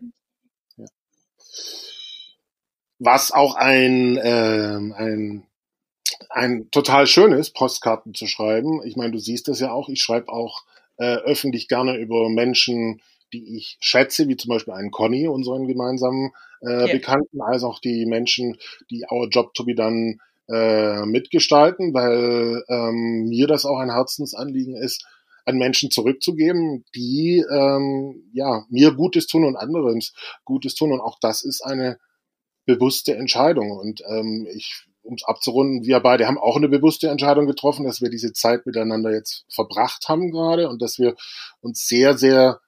was 3.00 3.32
auch 3.32 3.56
ein, 3.56 4.18
äh, 4.18 4.78
ein, 4.96 5.44
ein 6.30 6.70
total 6.72 7.08
schönes, 7.08 7.52
Postkarten 7.52 8.14
zu 8.14 8.28
schreiben. 8.28 8.82
Ich 8.84 8.96
meine, 8.96 9.12
du 9.12 9.20
siehst 9.20 9.48
das 9.48 9.60
ja 9.60 9.72
auch. 9.72 9.90
Ich 9.90 10.02
schreibe 10.02 10.30
auch 10.30 10.64
äh, 10.98 11.16
öffentlich 11.16 11.68
gerne 11.68 11.98
über 11.98 12.30
Menschen, 12.30 13.02
die 13.32 13.58
ich 13.58 13.78
schätze, 13.80 14.28
wie 14.28 14.38
zum 14.38 14.50
Beispiel 14.50 14.74
einen 14.74 14.92
Conny, 14.92 15.28
unseren 15.28 15.68
gemeinsamen 15.68 16.32
äh, 16.62 16.68
yeah. 16.68 16.88
Bekannten, 16.88 17.42
als 17.42 17.64
auch 17.64 17.80
die 17.80 18.06
Menschen, 18.06 18.58
die 18.90 19.06
Our 19.10 19.30
Job 19.30 19.54
to 19.54 19.64
be 19.64 19.76
Done 19.76 20.18
äh, 20.50 21.06
mitgestalten, 21.06 21.94
weil 21.94 22.64
ähm, 22.68 23.30
mir 23.30 23.48
das 23.48 23.66
auch 23.66 23.78
ein 23.78 23.92
Herzensanliegen 23.92 24.76
ist, 24.76 25.06
an 25.50 25.58
Menschen 25.58 25.92
zurückzugeben, 25.92 26.86
die 26.96 27.44
ähm, 27.52 28.30
ja 28.34 28.66
mir 28.70 28.94
Gutes 28.94 29.28
tun 29.28 29.44
und 29.44 29.56
anderen 29.56 30.00
Gutes 30.46 30.76
tun. 30.76 30.92
Und 30.92 31.02
auch 31.02 31.18
das 31.20 31.44
ist 31.44 31.62
eine 31.62 31.98
bewusste 32.66 33.16
Entscheidung. 33.16 33.72
Und 33.72 34.02
ähm, 34.08 34.48
ich, 34.54 34.86
um 35.02 35.16
es 35.16 35.24
abzurunden, 35.26 35.86
wir 35.86 36.00
beide 36.00 36.28
haben 36.28 36.38
auch 36.38 36.56
eine 36.56 36.70
bewusste 36.70 37.10
Entscheidung 37.10 37.48
getroffen, 37.48 37.86
dass 37.86 38.02
wir 38.02 38.10
diese 38.10 38.32
Zeit 38.32 38.66
miteinander 38.66 39.12
jetzt 39.12 39.46
verbracht 39.50 40.08
haben 40.08 40.32
gerade 40.32 40.70
und 40.70 40.82
dass 40.82 41.00
wir 41.00 41.16
uns 41.62 41.88
sehr, 41.88 42.18
sehr 42.18 42.60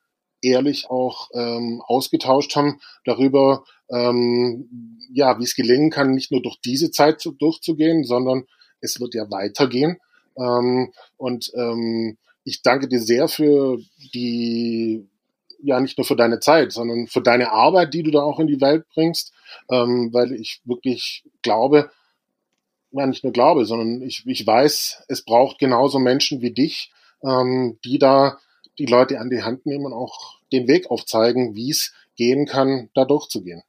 ehrlich 0.42 0.90
auch 0.90 1.30
ähm, 1.36 1.84
ausgetauscht 1.86 2.56
haben 2.56 2.80
darüber, 3.06 3.64
ähm, 3.90 4.98
ja, 5.14 5.38
wie 5.40 5.44
es 5.44 5.56
gelingen 5.56 5.92
kann, 5.92 6.12
nicht 6.12 6.32
nur 6.32 6.42
durch 6.42 6.60
diese 6.62 6.90
Zeit 6.90 7.22
zu, 7.22 7.32
durchzugehen, 7.32 8.04
sondern 8.04 8.46
es 8.80 9.00
wird 9.00 9.14
ja 9.14 9.30
weitergehen. 9.30 9.98
Ähm, 10.38 10.92
und 11.18 11.52
ähm, 11.56 12.18
ich 12.44 12.62
danke 12.62 12.88
dir 12.88 13.00
sehr 13.00 13.28
für 13.28 13.80
die 14.14 15.08
ja 15.64 15.80
nicht 15.80 15.98
nur 15.98 16.06
für 16.06 16.16
deine 16.16 16.40
Zeit, 16.40 16.72
sondern 16.72 17.08
für 17.08 17.22
deine 17.22 17.52
Arbeit, 17.52 17.94
die 17.94 18.04
du 18.04 18.12
da 18.12 18.22
auch 18.22 18.40
in 18.40 18.48
die 18.48 18.62
Welt 18.62 18.86
bringst, 18.94 19.32
ähm, 19.70 20.10
weil 20.12 20.34
ich 20.34 20.62
wirklich 20.66 21.24
glaube, 21.44 21.92
ja 22.92 23.06
nicht 23.06 23.24
nur 23.24 23.34
glaube, 23.34 23.66
sondern 23.66 24.02
ich, 24.02 24.24
ich 24.26 24.46
weiß, 24.46 25.04
es 25.08 25.24
braucht 25.24 25.60
genauso 25.60 26.00
Menschen 26.00 26.42
wie 26.42 26.52
dich, 26.52 26.92
ähm, 27.24 27.78
die 27.86 28.00
da 28.00 28.40
die 28.80 28.86
Leute 28.86 29.20
an 29.20 29.30
die 29.30 29.44
Hand 29.44 29.66
nehmen 29.66 29.86
und 29.86 29.94
auch 29.94 30.40
den 30.52 30.68
Weg 30.68 30.90
aufzeigen, 30.90 31.56
wie 31.56 31.70
es 31.70 31.94
gehen 32.16 32.46
kann, 32.46 32.90
da 32.94 33.06
durchzugehen. 33.06 33.64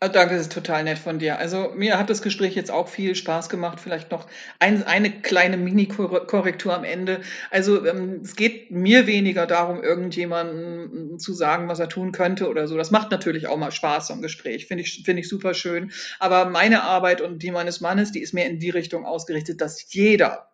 Ah, 0.00 0.08
danke, 0.08 0.34
das 0.34 0.42
ist 0.42 0.52
total 0.52 0.84
nett 0.84 0.98
von 0.98 1.18
dir. 1.18 1.38
Also 1.38 1.72
mir 1.74 1.98
hat 1.98 2.10
das 2.10 2.20
Gespräch 2.20 2.54
jetzt 2.54 2.70
auch 2.70 2.88
viel 2.88 3.14
Spaß 3.14 3.48
gemacht. 3.48 3.80
Vielleicht 3.80 4.10
noch 4.10 4.26
ein, 4.58 4.82
eine 4.82 5.10
kleine 5.10 5.56
Mini-Korrektur 5.56 6.74
am 6.74 6.84
Ende. 6.84 7.20
Also 7.50 7.86
ähm, 7.86 8.20
es 8.22 8.36
geht 8.36 8.70
mir 8.70 9.06
weniger 9.06 9.46
darum, 9.46 9.82
irgendjemandem 9.82 11.18
zu 11.18 11.32
sagen, 11.32 11.68
was 11.68 11.78
er 11.78 11.88
tun 11.88 12.12
könnte 12.12 12.48
oder 12.48 12.66
so. 12.66 12.76
Das 12.76 12.90
macht 12.90 13.10
natürlich 13.12 13.46
auch 13.46 13.56
mal 13.56 13.70
Spaß, 13.72 14.10
ein 14.10 14.22
Gespräch. 14.22 14.66
Finde 14.66 14.82
ich, 14.82 15.02
finde 15.04 15.20
ich 15.20 15.28
super 15.28 15.54
schön. 15.54 15.92
Aber 16.18 16.46
meine 16.46 16.82
Arbeit 16.82 17.20
und 17.20 17.42
die 17.42 17.50
meines 17.50 17.80
Mannes, 17.80 18.12
die 18.12 18.20
ist 18.20 18.34
mehr 18.34 18.46
in 18.46 18.58
die 18.58 18.70
Richtung 18.70 19.06
ausgerichtet, 19.06 19.60
dass 19.60 19.92
jeder 19.92 20.53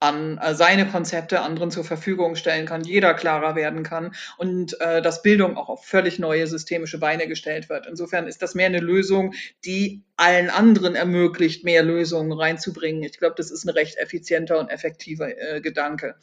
an 0.00 0.38
äh, 0.38 0.54
seine 0.54 0.88
Konzepte 0.88 1.40
anderen 1.40 1.70
zur 1.70 1.84
Verfügung 1.84 2.34
stellen 2.34 2.66
kann, 2.66 2.82
jeder 2.82 3.14
klarer 3.14 3.54
werden 3.54 3.82
kann 3.82 4.14
und 4.38 4.80
äh, 4.80 5.02
dass 5.02 5.22
Bildung 5.22 5.56
auch 5.56 5.68
auf 5.68 5.84
völlig 5.84 6.18
neue 6.18 6.46
systemische 6.46 6.98
Beine 6.98 7.28
gestellt 7.28 7.68
wird. 7.68 7.86
Insofern 7.86 8.26
ist 8.26 8.40
das 8.42 8.54
mehr 8.54 8.66
eine 8.66 8.80
Lösung, 8.80 9.34
die 9.64 10.02
allen 10.16 10.50
anderen 10.50 10.94
ermöglicht, 10.94 11.64
mehr 11.64 11.82
Lösungen 11.82 12.32
reinzubringen. 12.32 13.02
Ich 13.02 13.18
glaube, 13.18 13.34
das 13.36 13.50
ist 13.50 13.64
ein 13.64 13.70
recht 13.70 13.98
effizienter 13.98 14.58
und 14.58 14.68
effektiver 14.68 15.28
äh, 15.38 15.60
Gedanke. 15.60 16.16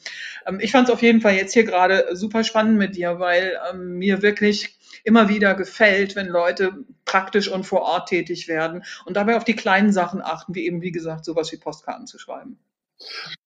Ähm, 0.46 0.58
ich 0.60 0.72
fand 0.72 0.88
es 0.88 0.94
auf 0.94 1.02
jeden 1.02 1.20
Fall 1.20 1.34
jetzt 1.34 1.52
hier 1.52 1.64
gerade 1.64 2.08
super 2.12 2.42
spannend 2.42 2.78
mit 2.78 2.96
dir, 2.96 3.20
weil 3.20 3.58
ähm, 3.70 3.98
mir 3.98 4.22
wirklich 4.22 4.76
immer 5.04 5.28
wieder 5.28 5.54
gefällt, 5.54 6.16
wenn 6.16 6.26
Leute 6.26 6.72
praktisch 7.04 7.48
und 7.48 7.64
vor 7.64 7.82
Ort 7.82 8.08
tätig 8.08 8.48
werden 8.48 8.82
und 9.04 9.16
dabei 9.16 9.36
auf 9.36 9.44
die 9.44 9.56
kleinen 9.56 9.92
Sachen 9.92 10.20
achten, 10.20 10.54
wie 10.54 10.66
eben, 10.66 10.82
wie 10.82 10.92
gesagt, 10.92 11.24
sowas 11.24 11.52
wie 11.52 11.56
Postkarten 11.56 12.06
zu 12.06 12.18
schreiben. 12.18 12.58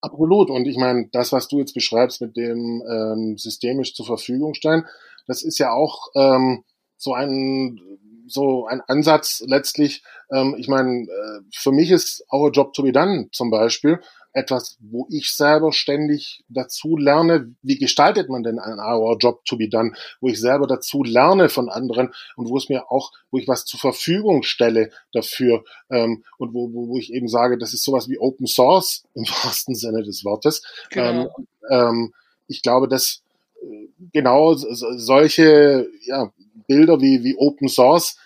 Absolut. 0.00 0.50
Und 0.50 0.66
ich 0.66 0.76
meine, 0.76 1.08
das, 1.12 1.32
was 1.32 1.48
du 1.48 1.58
jetzt 1.58 1.74
beschreibst 1.74 2.20
mit 2.20 2.36
dem 2.36 2.82
ähm, 2.88 3.38
systemisch 3.38 3.94
zur 3.94 4.06
Verfügung 4.06 4.54
stellen, 4.54 4.84
das 5.26 5.42
ist 5.42 5.58
ja 5.58 5.72
auch 5.72 6.08
ähm, 6.14 6.64
so 6.96 7.14
ein 7.14 7.80
so 8.26 8.66
ein 8.66 8.80
Ansatz 8.86 9.42
letztlich. 9.46 10.02
Ähm, 10.32 10.54
ich 10.58 10.68
meine, 10.68 11.02
äh, 11.02 11.40
für 11.54 11.72
mich 11.72 11.90
ist 11.90 12.24
Our 12.32 12.50
Job 12.50 12.72
to 12.72 12.82
be 12.82 12.92
Done 12.92 13.28
zum 13.32 13.50
Beispiel 13.50 14.00
etwas, 14.32 14.78
wo 14.80 15.06
ich 15.10 15.34
selber 15.34 15.72
ständig 15.72 16.42
dazu 16.48 16.96
lerne, 16.96 17.54
wie 17.62 17.78
gestaltet 17.78 18.28
man 18.28 18.42
denn 18.42 18.58
ein 18.58 18.78
Our 18.78 19.18
Job 19.18 19.44
to 19.44 19.56
be 19.56 19.68
done, 19.68 19.92
wo 20.20 20.28
ich 20.28 20.40
selber 20.40 20.66
dazu 20.66 21.02
lerne 21.02 21.48
von 21.48 21.68
anderen 21.68 22.12
und 22.36 22.48
wo 22.48 22.56
es 22.56 22.68
mir 22.68 22.90
auch, 22.90 23.12
wo 23.30 23.38
ich 23.38 23.46
was 23.46 23.64
zur 23.64 23.78
Verfügung 23.78 24.42
stelle 24.42 24.90
dafür 25.12 25.64
ähm, 25.90 26.24
und 26.38 26.54
wo, 26.54 26.72
wo, 26.72 26.88
wo 26.88 26.98
ich 26.98 27.12
eben 27.12 27.28
sage, 27.28 27.58
das 27.58 27.74
ist 27.74 27.84
sowas 27.84 28.08
wie 28.08 28.18
Open 28.18 28.46
Source 28.46 29.04
im 29.14 29.24
wahrsten 29.24 29.74
Sinne 29.74 30.02
des 30.02 30.24
Wortes. 30.24 30.62
Genau. 30.90 31.34
Ähm, 31.38 31.46
ähm, 31.70 32.14
ich 32.48 32.62
glaube, 32.62 32.88
dass 32.88 33.22
äh, 33.62 33.88
genau 34.12 34.54
solche 34.54 35.88
ja, 36.04 36.32
Bilder 36.66 37.00
wie, 37.00 37.22
wie 37.22 37.36
Open 37.36 37.68
Source 37.68 38.16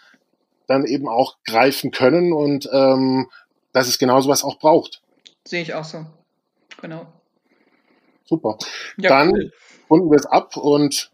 dann 0.68 0.84
eben 0.84 1.08
auch 1.08 1.36
greifen 1.44 1.90
können 1.90 2.32
und 2.32 2.68
ähm, 2.72 3.28
dass 3.72 3.88
es 3.88 3.98
genau 3.98 4.20
sowas 4.20 4.42
auch 4.42 4.58
braucht. 4.58 5.02
Sehe 5.46 5.62
ich 5.62 5.74
auch 5.74 5.84
so. 5.84 6.04
Genau. 6.80 7.06
Super. 8.24 8.58
Ja, 8.98 9.08
Dann 9.10 9.30
cool. 9.30 9.52
runden 9.88 10.10
wir 10.10 10.16
es 10.16 10.26
ab 10.26 10.56
und 10.56 11.10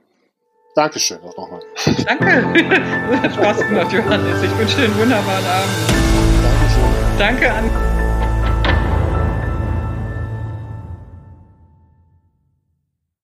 Dankeschön 0.74 1.20
auch 1.20 1.36
nochmal. 1.36 1.60
Danke. 2.06 3.30
Spaß 3.34 3.68
gemacht, 3.68 3.92
Johannes. 3.92 4.42
Ich 4.42 4.58
wünsche 4.58 4.76
dir 4.76 4.84
einen 4.84 4.98
wunderbaren 4.98 5.44
Abend. 5.44 5.74
Dankeschön. 6.42 7.18
Danke 7.18 7.52
an. 7.52 7.91